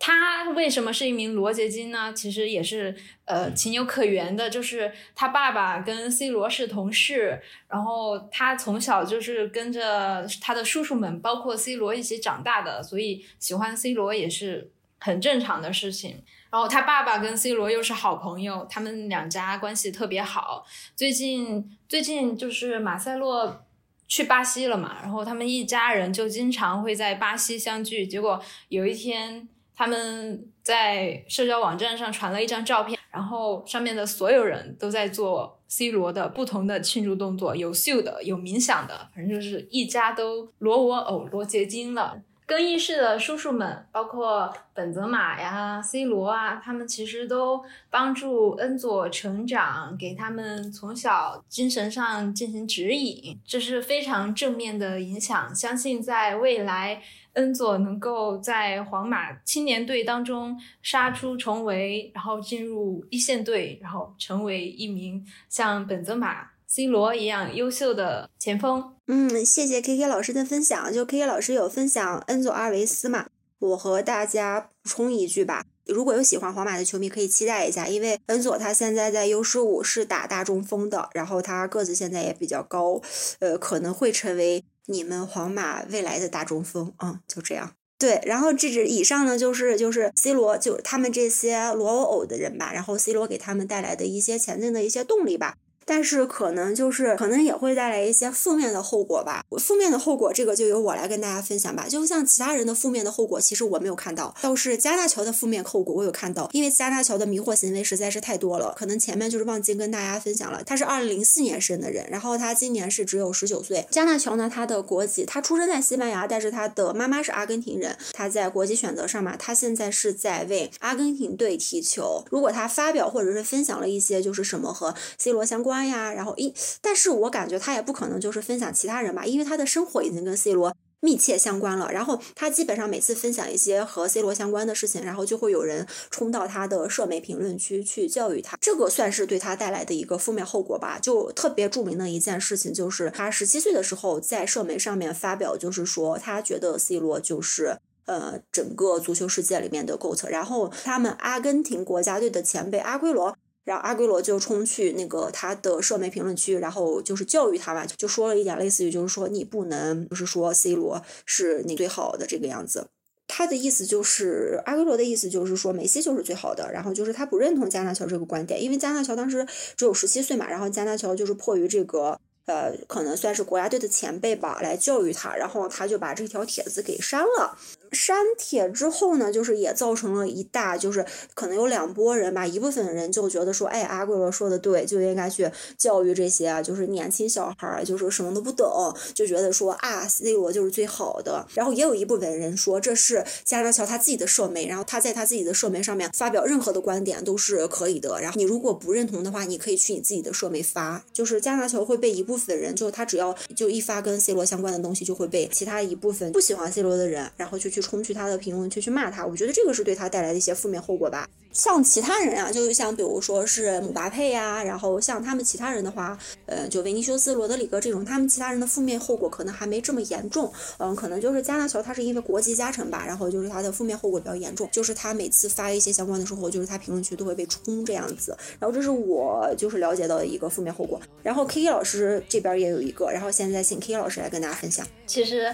[0.00, 2.12] 他为什么是一名罗杰金呢？
[2.12, 16.22] 其实也是呃情有可原的，就是他爸爸跟 C 罗是同事，然后他从小就是跟着他的叔叔们，包括 C 罗一起长大的，所以喜欢 C 罗也是很正常的事情。
[16.50, 20.64] 然后他爸爸跟 C 罗又是好朋友，他们两家关系特别好。
[20.94, 23.64] 最近最近就是马塞洛
[24.08, 28.06] 去巴西了嘛，然后他们一家人就经常会在巴西相聚。
[28.06, 42.20] 结果有一天他们在社交网站上传了一张照片，然后上面的所有人都在做 C 罗的不同的庆祝动作，有秀的，有冥想的，反正就是一家都罗我偶罗结晶了。
[42.50, 55.54] 更衣室的叔叔们，包括本泽马呀、C 罗啊，他们其实都帮助恩佐成长，给他们从小精神上进行指引，这是非常正面的影响。
[55.54, 57.00] 相信在未来，
[57.34, 66.48] 恩佐能够在皇马青年队当中杀出重围，然后进入一线队，然后成为一名像本泽马。
[66.66, 70.94] C 罗一样优秀的前锋，嗯，谢谢 K K 老师的分享。
[70.94, 73.26] 就 K K 老师有分享恩佐阿尔维斯嘛，
[73.58, 75.64] 我和大家补充一句吧。
[75.84, 83.02] 如果有喜欢皇马的球迷，可以期待一下，因为恩佐他现在在 U 十五是打大中锋的，然后他个子现在也比较高，
[83.40, 86.94] 呃，可能会成为你们皇马未来的大中锋。
[87.02, 87.72] 嗯，就这样。
[87.98, 95.56] 对，然后这是以上呢，就是就是 C 罗，就他们这些罗偶的人吧，然后 C 罗给他们带来的一些前进的一些动力吧。
[95.90, 99.44] 但是可能就是可能也会带来一些负面的后果吧。
[99.58, 101.88] 负面的后果，这个就由我来跟大家分享吧。
[101.88, 106.48] 就像其他人的负面的后果，其实我没有看到，倒是加纳乔的负面后果我有看到。
[106.52, 110.62] 因为加纳乔的迷惑行为实在是太多了，可能前面就是忘记跟大家分享了。
[110.64, 113.84] 他是二零零四年生的人，然后他今年是只有十九岁。
[113.90, 117.96] 加纳乔呢，他的国籍，他出生在西班牙，但是他的妈妈是阿根廷人。
[118.12, 122.24] 他在国籍选择上嘛，他现在是在为阿根廷队踢球。
[122.30, 125.79] 如果他发表或者是分享了一些就是什么和 C 罗相关。
[125.86, 131.90] 呀，然后一，但是我感觉他也不可能就是分享其他人吧，因为他的生活已经跟 C 罗密切相关了。
[131.90, 140.98] 然后他基本上每次分享一些和 C 罗相关的事情，然后就会有人冲到他的社媒评论区去教育他，这个算是对他带来的一个负面后果吧。
[141.00, 150.28] 就特别著名的一件事情，就是他十七岁的时候在社媒上面发表，就是说他觉得 C 罗就是呃整个足球世界里面的 GOAT。
[150.28, 153.36] 然后他们阿根廷国家队的前辈阿圭罗。
[153.64, 162.86] 然后阿圭罗就冲去那个他的社媒评论区，然后就是教育他吧，就说了一点类似于就是说你不能就是说 C 罗是你最好的这个样子。
[163.32, 169.46] 他的意思就是阿圭罗的意思就是说梅西就是最好的，然后就是他不认同加纳乔这个观点，因为加纳乔当时
[169.76, 177.56] 只有十七岁嘛，然后加纳乔就是迫于这个呃可能算是国家队的前辈吧来教育他，然后他就把这条帖子给删了。
[177.92, 191.46] 删帖之后呢，就是也造成了一大，就是可能有两拨人吧，一部分人就觉得说，哎，阿圭罗说的对，就应该去教育这些，就是年轻小孩儿，就是什么都不懂，就觉得说啊，C 罗就是最好的。
[191.54, 198.20] 然后也有一部分人说，这是加纳乔他自己的社媒，然后他在他自己的社媒上面发表任何的观点都是可以的。
[198.20, 201.04] 然后你如果不认同的话，你可以去你自己的社媒发。
[201.12, 207.79] 就是加纳乔会被一部分人，就他只要就一发跟 C 罗相关的东西，就会被其他一部分不喜欢 C 罗的人，然后就去。
[207.80, 211.28] 冲去他的评论区去骂他，我觉得这个是对他带来的一些负面后果吧。
[211.52, 216.16] 像其他人啊，就像比如说是姆巴佩呀，然后像他们其他人的话，
[216.46, 220.52] 呃，就维尼修斯、罗德里戈这种，他们其他人的负面后果可能还没这么严重。
[220.78, 228.36] 嗯，可能就是加纳乔他是因为国籍加成吧，然后就是他的负面后果比较严重，就是他每次发一些相关的时候，就是他评论区都会被冲这样子。
[228.60, 231.00] 然后这是我就是了解到的一个负面后果。
[231.20, 234.86] 然后 K K 老师这边也有一个，然后现在请 K K 老师来跟大家分享。
[235.04, 235.52] 其实。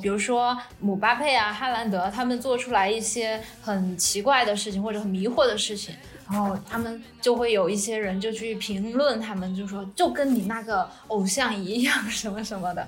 [0.00, 5.94] 比如说姆巴佩啊、哈兰德，他们做出来一些很奇怪的事情或者很迷惑的事情，
[6.30, 12.86] 然后他们就会有一些人就去评论他们，就说就跟你那个偶像一样什么什么的。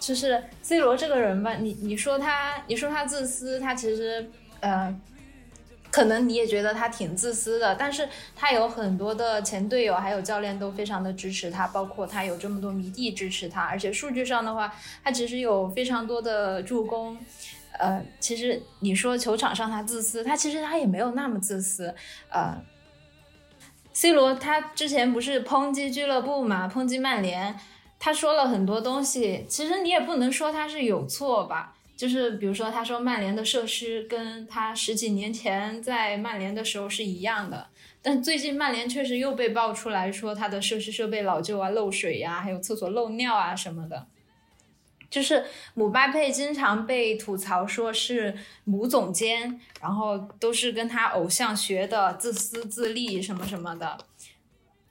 [0.00, 4.30] 就是 C 罗这个人吧，你你说他，你说他自私，他其实
[4.60, 4.94] 呃。
[5.94, 14.74] 可能你也觉得他挺自私的，但是他有很多的前队友还有教练都非常的支持他，包括他有这么多迷弟支持他，而且数据上的话，
[15.04, 17.16] 他其实有非常多的助攻。
[17.78, 21.94] 呃，其实你说球场上他自私，他其实他也没有那么自私。
[22.28, 22.60] 呃
[23.92, 27.56] ，C 罗他之前不是抨击俱乐部嘛，抨击曼联，
[28.00, 31.76] 他说了很多东西，其实你也不能说他是有错吧。
[32.04, 37.66] 就是比如说，他说曼联的设施跟他十几年前在曼联的时候是一样的，
[38.02, 44.06] 但最近曼联确实又被爆出来说他的设施设备老旧啊、漏水呀，还有厕所漏尿啊什么的。
[45.08, 48.34] 就是姆巴佩经常被吐槽说是
[48.64, 53.96] 母总监，然后都是跟他偶像学的，自私自利什么什么的。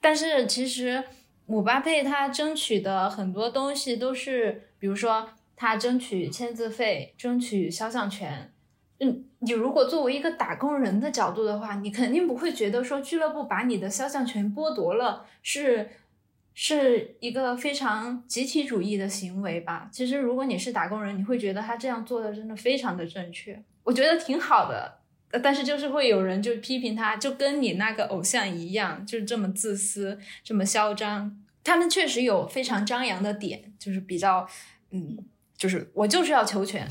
[0.00, 1.04] 但是其实
[1.46, 5.28] 姆巴佩他争取的很多东西都是，比如说。
[5.56, 8.50] 他争取签字费，争取肖像权。
[9.00, 15.90] 嗯，你如果作为一个打工人的角度的话，你肯定不会觉得说俱乐部把你的肖像权剥夺了是
[16.54, 19.90] 是一个非常集体主义的行为吧？
[19.92, 25.00] 其实，如果你是打工人，你会觉得他这样做的真的非常的正确，我觉得挺好的。
[25.42, 31.36] 但是就是会有人就批评他，就跟你那个偶像一样，就这么自私，这么嚣张。
[31.64, 34.48] 他们确实有非常张扬的点，就是比较
[34.92, 35.18] 嗯。
[35.56, 36.88] 就是我就是要求全，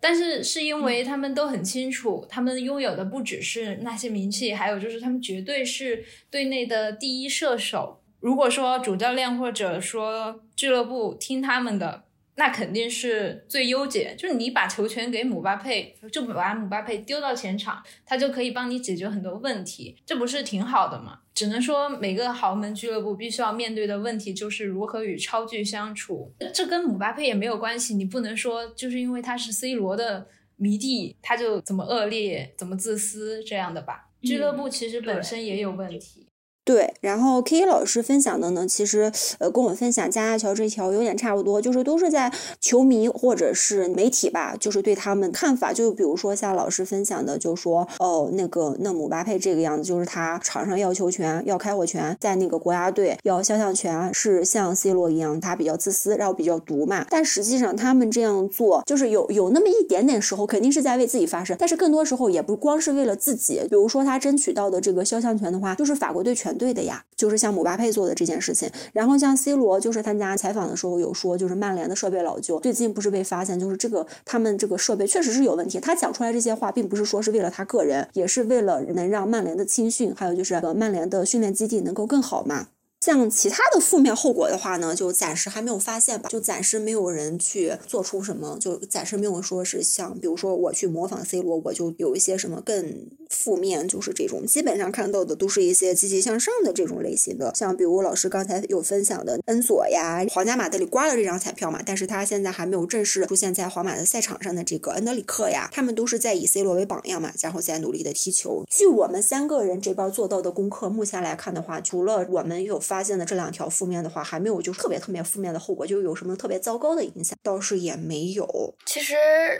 [0.00, 8.00] 但是是因为他们都很清楚，他们拥有的不只是那些名气，还有就是他们绝对是队内的第一射手。
[8.20, 12.04] 如果说主教练或者说俱乐部听他们的。
[12.34, 21.20] 那肯定是最优解，就是你把球权给姆巴佩，就把姆巴佩丢到前场，他就可以帮你解决很多问题，这不是挺好的吗？
[21.34, 30.26] 只能说每个豪门俱乐部必须要面对的问题就是如何与超巨相处，这跟姆巴佩也没有关系，你不能说就是因为他是 C 罗的
[30.56, 34.08] 迷弟，他就怎么恶劣、怎么自私这样的吧？
[34.22, 36.28] 俱乐部其实本身也有问题。
[36.64, 57.04] 对，然后 K 老师分享的呢，其实呃跟我分享加亚乔这条有点差不多，就是都是在球迷或者是媒体吧，就是对他们看法，就比如说像老师分享的，就说哦那个那姆巴佩这个样子，就是他场上要球权要开火权，在那个国家队要肖像权，是像 C 罗一样，他比较自私，然后比较毒嘛。
[57.10, 63.60] 但实际上他们这样做，就是有有那么一点点时候，肯定是在为自己发声，但是更多时候也不光是为了自己。
[63.68, 66.51] 比如说他争取到的这个肖像权的话，就是法国队全。
[66.56, 75.80] 对的呀，就是像姆巴佩做的这件事情，然后像 C 罗，就是参加采访的时候有说，就是曼联的设备老旧，最近不是被发现，就是这个他们这个设备确实是有问题。
[75.80, 82.68] 他讲出来这些话，并不是说是为了他个人，也是为了能让曼联的青训，还有就是曼联的训练基地能够更好嘛。
[83.02, 108.64] 像其他的负面后果的话呢，就暂时还没有发现吧，就暂时没有人去做出什么，就暂时没有说是像，比如说我去模仿 C 罗，我就有一些什么更负面，就是这种，基本上看到的都是一些积极向上的这种类型的，像比如老师刚才有分享的恩佐呀，皇家马德里刮了这张彩票嘛，但是他现在还没有正式出现在皇马的赛场上的这个恩德里克呀，他们都是在以 C 罗为榜样嘛，然后在努力的踢球。
[108.70, 112.80] 据我们三个人这边做到的功课，目前来看的话，除了我们有。
[112.92, 118.74] 发现的这两条负面的话，还没有就特别特别负面的后果，就有什么特别糟糕的影响，倒是也没有。
[118.84, 119.14] 其实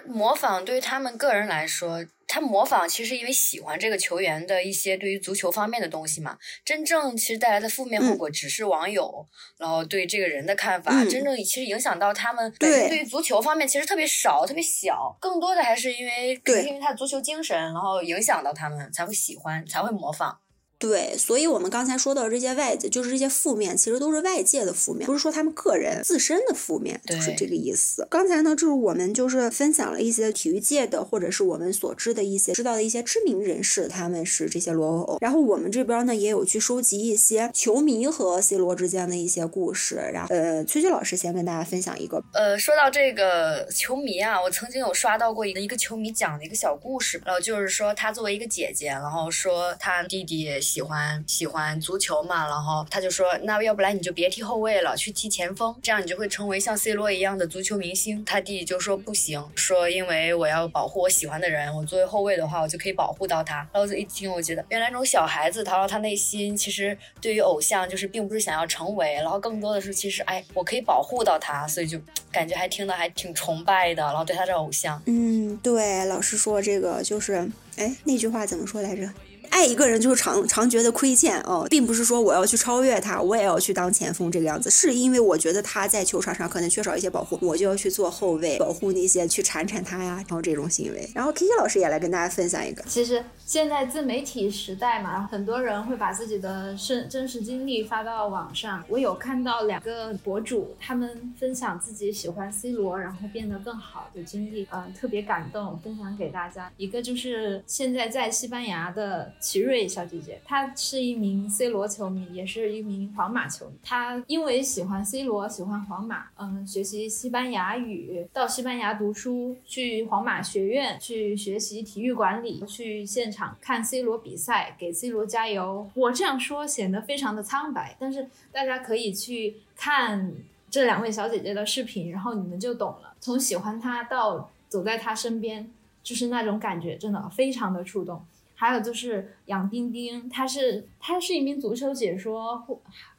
[0.07, 6.37] 模仿对于他们个人来说，他模仿其实因为喜欢这个球员的一些对于足球方面的东西嘛。
[6.63, 9.27] 真正其实带来的负面后果，只是网友
[9.57, 10.93] 然后对这个人的看法。
[11.07, 15.17] 真正其实影响到他们对对于足球方面其实特别少，特别小。
[15.19, 20.39] 更多的还是因为因为他的足球精神，然后影响到他们才会喜欢，才会模仿。
[20.83, 28.05] 对，所以我们刚才说到这些外界，就是这些负面，其实都是外界的负面，不是说他们个人自身的负面，就是这个意思。
[28.11, 35.19] 刚才呢，就是我们就是分享了一些体育界的，或者是我们所知的一些知道的一些知名人士，他们是这些罗欧。
[35.21, 39.95] 然后我们这边呢，也有去收集一些球迷和 C 罗之间的一些故事。
[40.13, 42.21] 然后，呃，崔崔老师先跟大家分享一个。
[42.33, 50.43] 呃，说到这个球迷啊，我曾经有刷到过一个一个球迷讲的一个小故事，然后就是说他作为一个姐姐，然后说他弟弟。
[50.73, 58.25] 喜欢喜欢足球嘛，然后他就说，那要不然你就别踢后卫了，去踢前锋，这样你就会成为像 C 罗一样的足球明星。
[58.25, 63.57] 他弟弟就说不行，说因为我要保护我喜欢的人，我作为后卫的话，我就可以保护到他。
[63.71, 72.01] 然后一听，我觉得原来那种小孩子，他说他内心其实对于偶像就是并不是想要成为，然后更多的是其实哎，我可以保护到他，所以就
[72.31, 75.03] 感觉还听得还挺崇拜的，然后对他的偶像。
[75.05, 77.47] 嗯，对，老师说这个就是，
[77.77, 79.07] 哎，那句话怎么说来着？
[79.53, 91.09] 爱一个人就是常常觉得亏欠哦，并不是说我要去超越他，我也要去当前锋这个样子，是因为我觉得他在球场上可能缺少一些保护，我就要去做后卫，保护那些去铲铲他呀，然后这种行为。
[91.15, 98.83] 然后 K K 老师也来跟大家分享一个，其实现在自媒体时代嘛，很多人会把自己的真真实经历发到网上。
[98.89, 106.73] 我有看到两个博主，他们分享自己喜欢 C 罗，然后变得更好的经历，嗯，特别感动，分享给大家。
[106.79, 109.31] 一个就是现在在西班牙的。
[109.43, 113.73] 奇瑞小姐姐，她是一名 C 罗球迷，也是一名皇马球迷。
[113.83, 125.91] 她因为喜欢 C 罗，喜欢皇马，嗯，学习西班牙语，到西班牙读书，去皇马学院去学习体育管理，去现场看 C 罗比赛，给 C 罗加油。
[125.95, 130.33] 我这样说显得非常的苍白，但是大家可以去看
[130.71, 133.13] 这两位小姐姐的视频，然后你们就懂了。
[133.19, 135.69] 从喜欢她到走在她身边，
[136.05, 138.25] 就是那种感觉，真的非常的触动。
[138.63, 142.65] 还有就是杨丁丁，他是他是一名足球解说，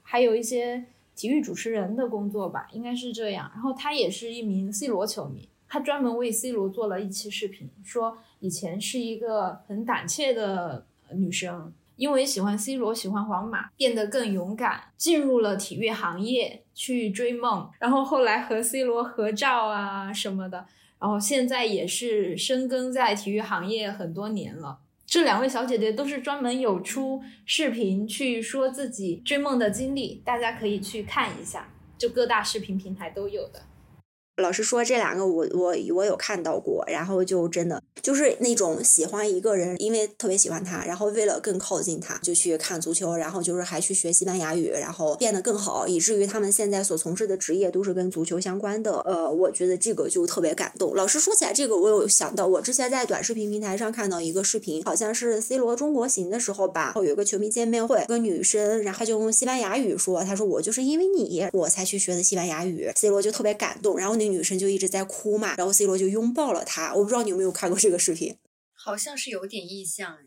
[0.01, 0.85] 还有一些
[1.17, 3.51] 体育主持人的工作吧，应该是这样。
[3.53, 20.65] 然后他也是一名 C 罗球迷，他专门为 C 罗做了一期视频，说以前是一个很胆怯的女生，因为喜欢 C 罗，喜欢皇马，变得更勇敢，进入了体育行业去追梦，然后后来和 C 罗合照啊什么的，
[20.99, 24.79] 然后现在也是深耕在体育行业很多年了。
[25.05, 33.61] 这两位小姐姐都是专门有出视频去说自己追梦的经历，大家可以去看一下，就各大视频平台都有的。
[34.37, 48.99] 老师说，这两个我我我有看到过，然后就真的就是那种喜欢一个人，因为特别喜欢他，然后为了更靠近他，就去看足球，然后就是还去学西班牙语，然后变得更好，以至于他们现在所从事的职业都是跟足球相关的。
[49.01, 50.95] 呃，我觉得这个就特别感动。
[50.95, 64.33] 老师说起来这个，我有想到，我之前在短视频平台上看到一个视频，好像是 C 罗中国行的时候吧，然后有个球迷见面会，个女生，然后就用西班牙语说，他说我就是因为你我才去学的西班牙语，C 罗就特别感动，然后那。
[64.33, 66.91] 女生就一直在哭嘛，然后 C 罗就拥抱了她。
[66.95, 68.35] 我不知道你有没有看过这个视频，
[68.73, 70.17] 好像是有点印象，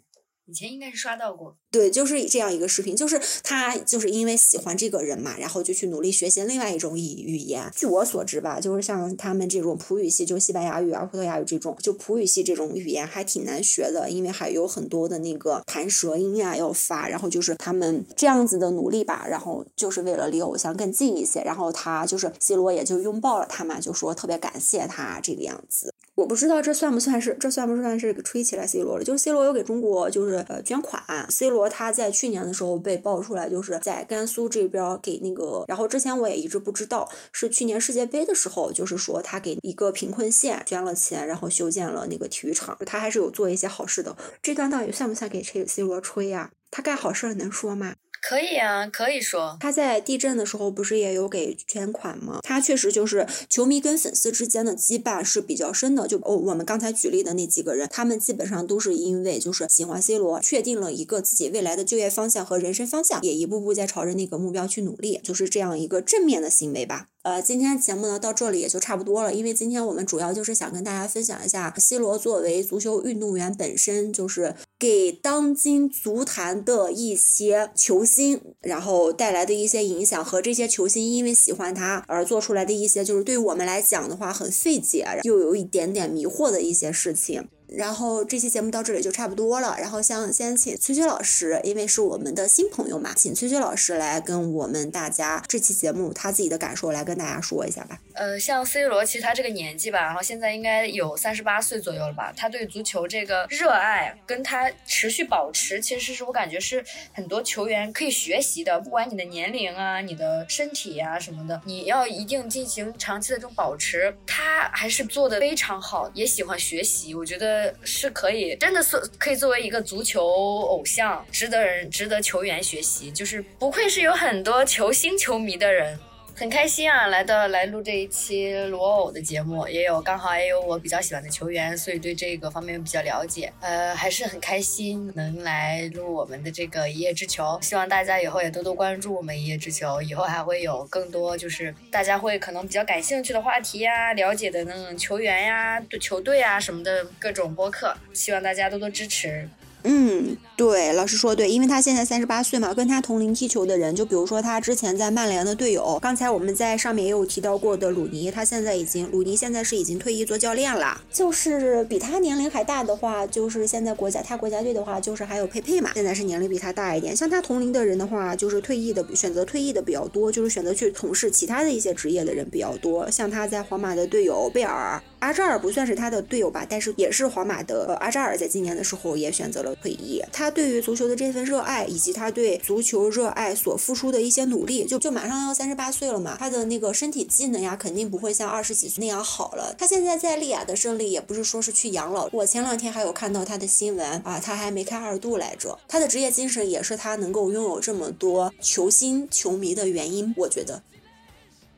[0.46, 1.56] 以前应该是刷到过。
[1.70, 7.70] 对，就是这样一个视频，就是他就是因为喜欢这个人嘛，然后就去努力学习另外一种语语言。
[7.74, 17.08] 据我所知吧，就是像他们这种葡语系，就西班牙语啊、葡萄牙语这种，就葡语系这种语言还挺难学的，因为还有很多的那个弹舌音呀要发。
[17.08, 21.42] 然后就是他们这样子的努力吧，然后就是为了离偶像更近一些。
[21.42, 25.92] 然后他就是 C 罗也就拥抱了他嘛，就说特别感谢他这个样子。
[26.16, 29.04] 我不知道这算不算是这算不算是吹起来 C 罗了？
[29.04, 31.68] 就是 C 罗有给中国就是呃捐款，C 罗。
[31.68, 44.16] 他在去年的时候被爆出来，就是在甘肃这边给那个，然后之前我也一直不知道，是去年世界杯的时候，就是说他给一个贫困县捐了钱，然后修建了那个体育场，他还是有做一些好事的。
[44.40, 46.50] 这段到底算不算给 C 罗吹呀？
[46.70, 47.94] 他干好事能说吗？
[48.28, 52.40] 可以啊，可以说他在地震的时候不是也有给捐款吗？
[52.42, 56.08] 他确实就是球迷跟粉丝之间的羁绊是比较深的。
[56.08, 67.06] 就哦，我们刚才举例的那几个人，他们基本上都是因为就是喜欢 C 罗，确定了一个自己未来的就业方向和人生方向，也一步步在朝着那个目标去努力，就是这样一个正面的行为吧。
[67.22, 87.48] 呃，今天节目呢到这里也就差不多了，因为今天我们主要就是想跟大家分享一下 C 罗作为足球运动员本身，就是给当今足坛的一些球星，然后带来的一些影响和这些球星因为喜欢他而做出来的一些，就是对我们来讲的话很费解，又有一点点迷惑的一些事情。
[87.68, 89.76] 然后这期节目到这里就差不多了。
[89.78, 97.98] 然后想先请崔崔老师，因为是我们的新朋友嘛，请崔崔老师来跟我们大家这期节目他自己的感受来跟大家说一下吧。
[98.14, 102.32] 呃，像 C 罗，其实他这个年纪吧，然后现在应该有三十八岁左右了吧。
[102.36, 108.80] 他对足球这个热爱跟他持续保持，其实是我感觉是很多球员可以学习的。
[108.80, 117.14] 不管你的年龄啊、你的身体啊什么的，你要一定进行长期的这种保持，他还是做的非常好，也喜欢学习。
[117.14, 123.10] 我觉得是可以，真的是可以作为一个足球偶像，值得人、值得球员学习。
[123.10, 125.98] 就是不愧是有很多球星球迷的人。
[126.38, 133.50] 很开心啊，来到来录这一期罗偶的节目，也有刚好也有我比较喜欢的球员，所以对这个方面比较了解。
[133.60, 149.48] 呃，还是很开心能来录我们的这个一叶之球，希望大家以后也多多关注我们一叶之球，以后还会有更多就是大家会可能比较感兴趣的话题呀，了解的那种球员呀、球队啊什么的各种播客，希望大家多多支持。
[149.84, 161.00] 嗯，对，老师说对，因为他现在三十八岁嘛，跟他同龄踢球的人，就比如说他之前在曼联的队友，刚才我们在上面也有提到过的鲁尼，他现在已经，鲁尼现在是已经退役做教练了。
[161.12, 167.14] 就是比他年龄还大的话，就是现在国家他国家队的话，就是还有佩佩嘛，现在是年龄比他大一点。
[167.14, 173.08] 像他同龄的人的话，就是退役的选择退役的比较多，就是选择去从事其他的一些职业的人比较多。
[173.08, 175.00] 像他在皇马的队友贝尔。
[175.26, 177.96] 阿扎尔不算是他的队友吧，但是也是皇马的。
[178.00, 180.22] 阿扎尔在今年的时候也选择了退役。
[180.32, 189.74] 他对于足球的这份热爱，以及他对足球热爱所付出的一些努力，就就马上要三十八岁了嘛，他的那个身体机能呀，肯定不会像二十几岁那样好了。
[189.76, 192.28] 他现在在利雅的胜利，也不是说是去养老。
[192.30, 195.76] 我前两天还有看到他的新闻啊，他还没开二度来着。
[195.88, 200.80] 他的职业精神也是他能够拥有这么多球星球迷的原因，我觉得。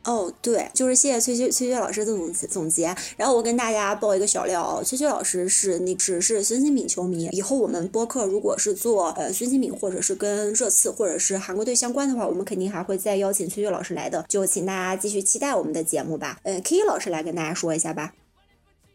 [0.05, 2.94] 哦，对，就是谢谢崔崔崔崔老师的总总结。
[3.18, 7.28] 然后我跟大家报一个小料，崔崔老师是那只是孙兴敏球迷。
[7.32, 14.24] 以后我们播客如果是做呃孙兴敏，或者是跟热刺或者是韩国队相关的话，我们肯定还会再邀请崔崔老师来的。
[14.28, 16.38] 就请大家继续期待我们的节目吧。
[16.44, 18.14] 嗯，K 老师来跟大家说一下吧。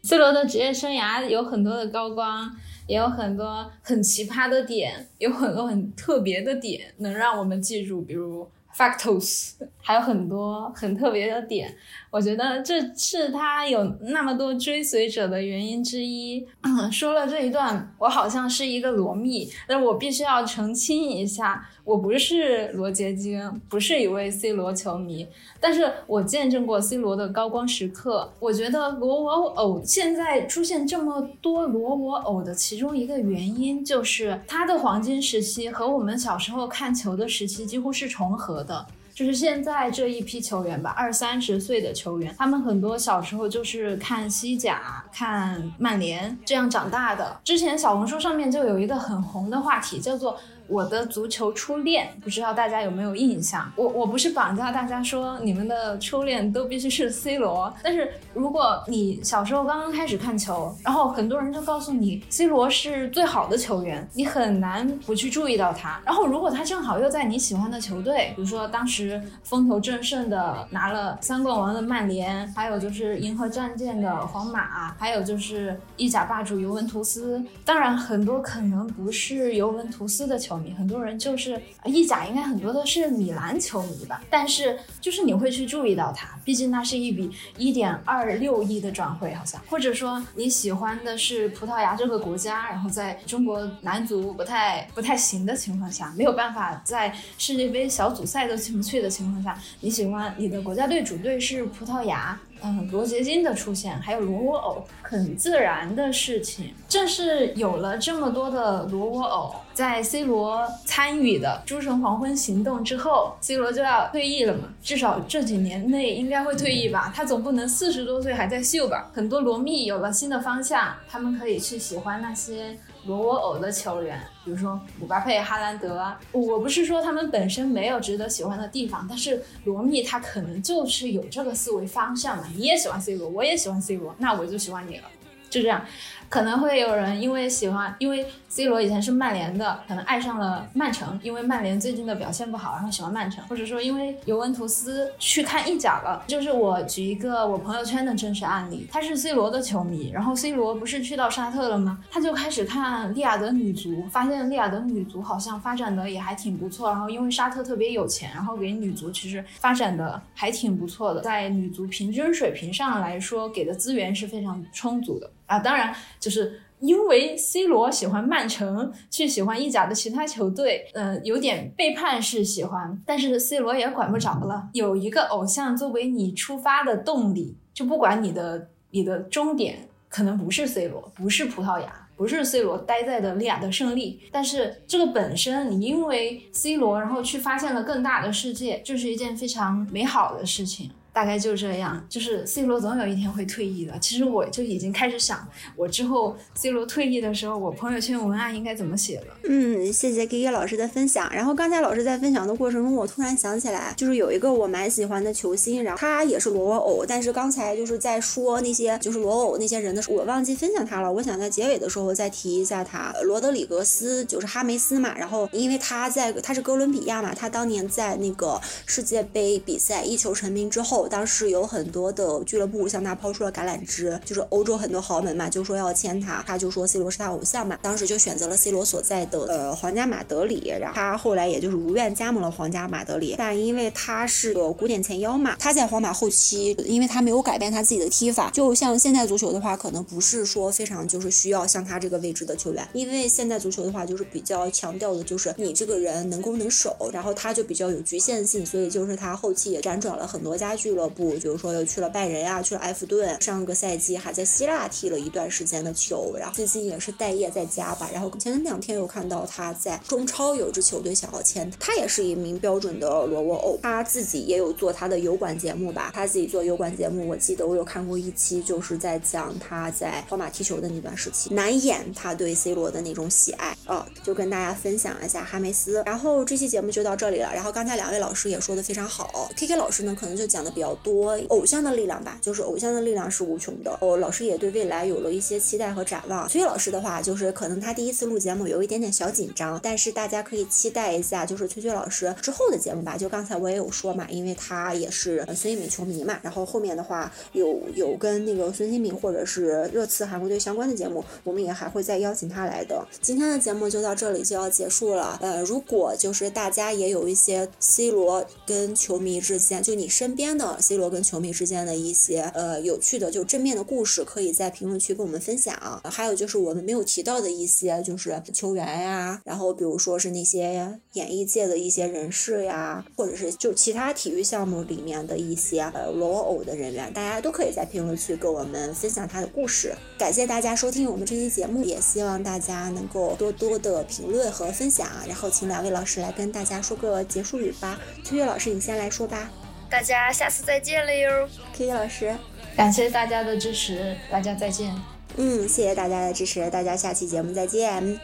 [0.01, 2.49] C 罗的职业生涯有很多的高光，
[2.87, 8.47] 也有很多很奇葩的点，有很多很特别的点能让我们记住，比如。
[8.75, 11.73] Factos 还有很多很特别的点，
[12.13, 16.45] 我觉得这是他有那么多追随者的原因之一。
[16.91, 21.67] 说了这一段，我好像是一个罗密，但我必须要澄清一下。
[21.83, 25.25] 我不是罗杰金，不是一位 C 罗球迷，
[25.59, 28.31] 但是我见证过 C 罗的高光时刻。
[28.39, 38.85] 我觉得罗我偶现在出现这么多罗我偶的其中一个原因，就是他的黄金时期和我们小时候看球的时期几乎是重合的。
[39.13, 47.39] 就是现在这一批球员吧，二三十岁的球员，他们很多小时候就是看西甲、看曼联这样长大的。
[47.43, 50.39] 之前小红书上面就有一个很红的话题，叫做。
[50.67, 53.69] 我的足球初恋，不知道大家有没有印象？
[53.75, 65.99] 我我不是绑架大家说你们的初恋都必须是 C 罗，但是如果你小时候刚刚开始看球，然后很多人就告诉你 C 罗是最好的球员，你很难不去注意到他。
[66.05, 77.43] 然后如果他正好又在你喜欢的球队，比如说当时风头正盛的拿了三冠王的曼联，还有就是银河战舰的皇马，还有就是意甲霸主尤文图斯。
[77.65, 80.53] 当然很多可能不是尤文图斯的球。
[80.71, 84.21] 很多人就是意甲，应该很多都是米兰球迷吧。
[84.29, 89.59] 但是就是你会去注意到他，毕竟那是一笔一点二六亿的转会，好像。
[89.69, 102.39] 或者说你喜欢的是葡萄牙这个国家，然后在中国男足不太不太行的情况下，没有办法在世界杯小组赛都进不去的情况下，你喜欢你的国家队主队是葡萄牙。
[102.65, 106.73] 嗯，罗杰金的出现，还有罗沃偶，很自然的事情。
[106.87, 114.69] 正是有了这么多的罗沃偶，在 C 罗参与的诸神黄昏行动之后，C 罗就要退役了嘛？
[114.81, 117.11] 至少这几年内应该会退役吧？
[117.13, 119.11] 他总不能四十多岁还在秀吧？
[119.13, 122.77] 很多罗密有了新的方向，他们可以去喜欢那些。
[123.05, 132.45] 罗沃偶的球员，比如说姆巴佩、哈兰德，我不是说他们本身没有值得喜欢的地方，但是罗密他可能就是有这个思维方向嘛。
[132.55, 135.03] 你也喜欢 C 罗，我也喜欢 C 罗，那我就喜欢你了，
[135.49, 135.85] 就这样。
[136.29, 138.25] 可能会有人因为喜欢，因为
[138.55, 146.23] C 罗以前是曼联的，可能爱上了曼城，因为曼联最近的表现不好，然后喜欢曼城，或者说因为尤文图斯去看意甲了。
[146.27, 151.97] 就是我举一个我朋友圈的真实案例，他是 C 罗的球迷，然后 C 罗不是去到沙特了吗？
[152.11, 165.27] 他就开始看利雅得女足，发现利雅得女足好像发展的也还挺不错，然后因为沙特特别有钱，然后给女足其实发展的还挺不错的，在女足平均水平上来说，给的资源是非常充足的。
[165.45, 173.01] 啊，当然，就是因为 C 罗喜欢曼城，去喜欢意甲的其他球队，呃，有点背叛式喜欢。
[173.05, 181.99] 但是 C 罗也管不着了，有一个偶像作为你出发的动力，就不管你的你的终点可能不是 C 罗，不是葡萄牙。
[182.15, 190.91] 不是 C 罗待在的利亚的胜利，但是这个本身，你因为 C 罗，然后去发现了更大的世界，就是一件非常美好的事情。
[191.13, 193.93] 大概就这样，就是 C 罗总有一天会退役的。
[193.99, 199.37] 其实我就已经开始想，我之后 C 罗退役的时候，我朋友圈文案应该怎么写了。
[199.43, 201.29] 嗯，谢谢 K K 老师的分享。
[201.31, 211.13] 然后刚才老师在分享的过程中，我突然想起来，就是有一个我蛮喜欢的球星，然后他也是罗偶，但是刚才就是在说那些就是罗偶那些人的时候，我忘记分享他了。
[211.13, 215.15] 我想在结尾的时候再提一下他，罗德里格斯就是哈梅斯嘛。
[215.15, 221.02] 然后因为他在他是哥伦比亚嘛，他当年在那个世界杯比赛一球成名之后。
[221.07, 250.92] 当时有很多的俱乐部向他抛出了橄榄枝，就是欧洲很多豪门嘛，就说要签他，他就说 C 罗是他偶像嘛，当时就选择了 C 罗所在的呃皇家马德里，然后他后来也就是如愿加盟了皇家马德里，但因为他是个古典前腰嘛，他在皇马后期，因为他没有改变他自己的踢法，就像现在足球的话，可能不是说非常就是需要像他这个位置的球员，因为现在足球的话就是比较强调的就是你这个人能攻能守，然后他就比较有局限性，所以就是他后期也辗转了很多家俱。
[250.93, 258.07] 俱乐部，比如说又去了拜仁呀，去了埃弗顿，上个赛季还在希腊踢了一段时间的球，然后最近也是待业在家吧。
[258.13, 276.03] 然后前两天又看到他在中超有支球队想要签他，也是一名标准的罗沃欧，他自己也有做他的油管节目吧，他自己做油管节目，我记得我有看过一期，就是在讲他在皇马踢球的那段时期，难掩他对 C 罗的那种喜爱啊，就跟大家分享一下哈梅斯。
[276.05, 280.93] 然后这期节目就到这里了，然后刚才两位老师也说的非常好，K K 老师呢可能就讲的比较。
[280.93, 283.97] 较多偶像的力量吧，就是偶像的力量是无穷的。
[284.01, 286.45] 哦，老师也对未来有了一些期待和展望。
[286.49, 293.15] 崔老师的话，就是可能他第一次录节目有一点点小紧张，但是大家可以期待一下，就是崔崔老师之后的节目吧。
[293.15, 303.07] 就刚才我也有说嘛，因为他也是孙兴敏球迷嘛，然后后面的话有有跟那个孙兴敏或者是热刺韩国队相关的节目，我们也还会再邀请他来的。
[303.21, 305.39] 今天的节目就到这里就要结束了。
[305.41, 310.72] 呃，如果就是大家也有一些 C 罗跟球迷之间，就你身边的。
[310.79, 316.01] C 罗跟球迷之间的一些呃有趣的就正面的故事，可以在评论区跟我们分享。
[316.05, 329.93] 还有就是我们没有提到的一些，就是球员呀，然后比如说是那些演艺界的一些人士呀，或者是就其他体育项目里面的一些呃罗偶的人员，大家都可以在评论区跟我们分享他的故事。
[330.17, 335.07] 感谢大家收听我们这期节目，也希望大家能够多多的评论和分享。
[335.27, 337.99] 然后请两位老师来跟大家说个结束语吧。
[338.23, 339.51] 秋月老师，你先来说吧。
[339.93, 342.35] 大家下次再见了哟，K 老师，
[342.75, 344.91] 感谢大家的支持，大家再见。
[345.37, 348.19] 嗯，谢谢大家的支持，大家下期节目再见。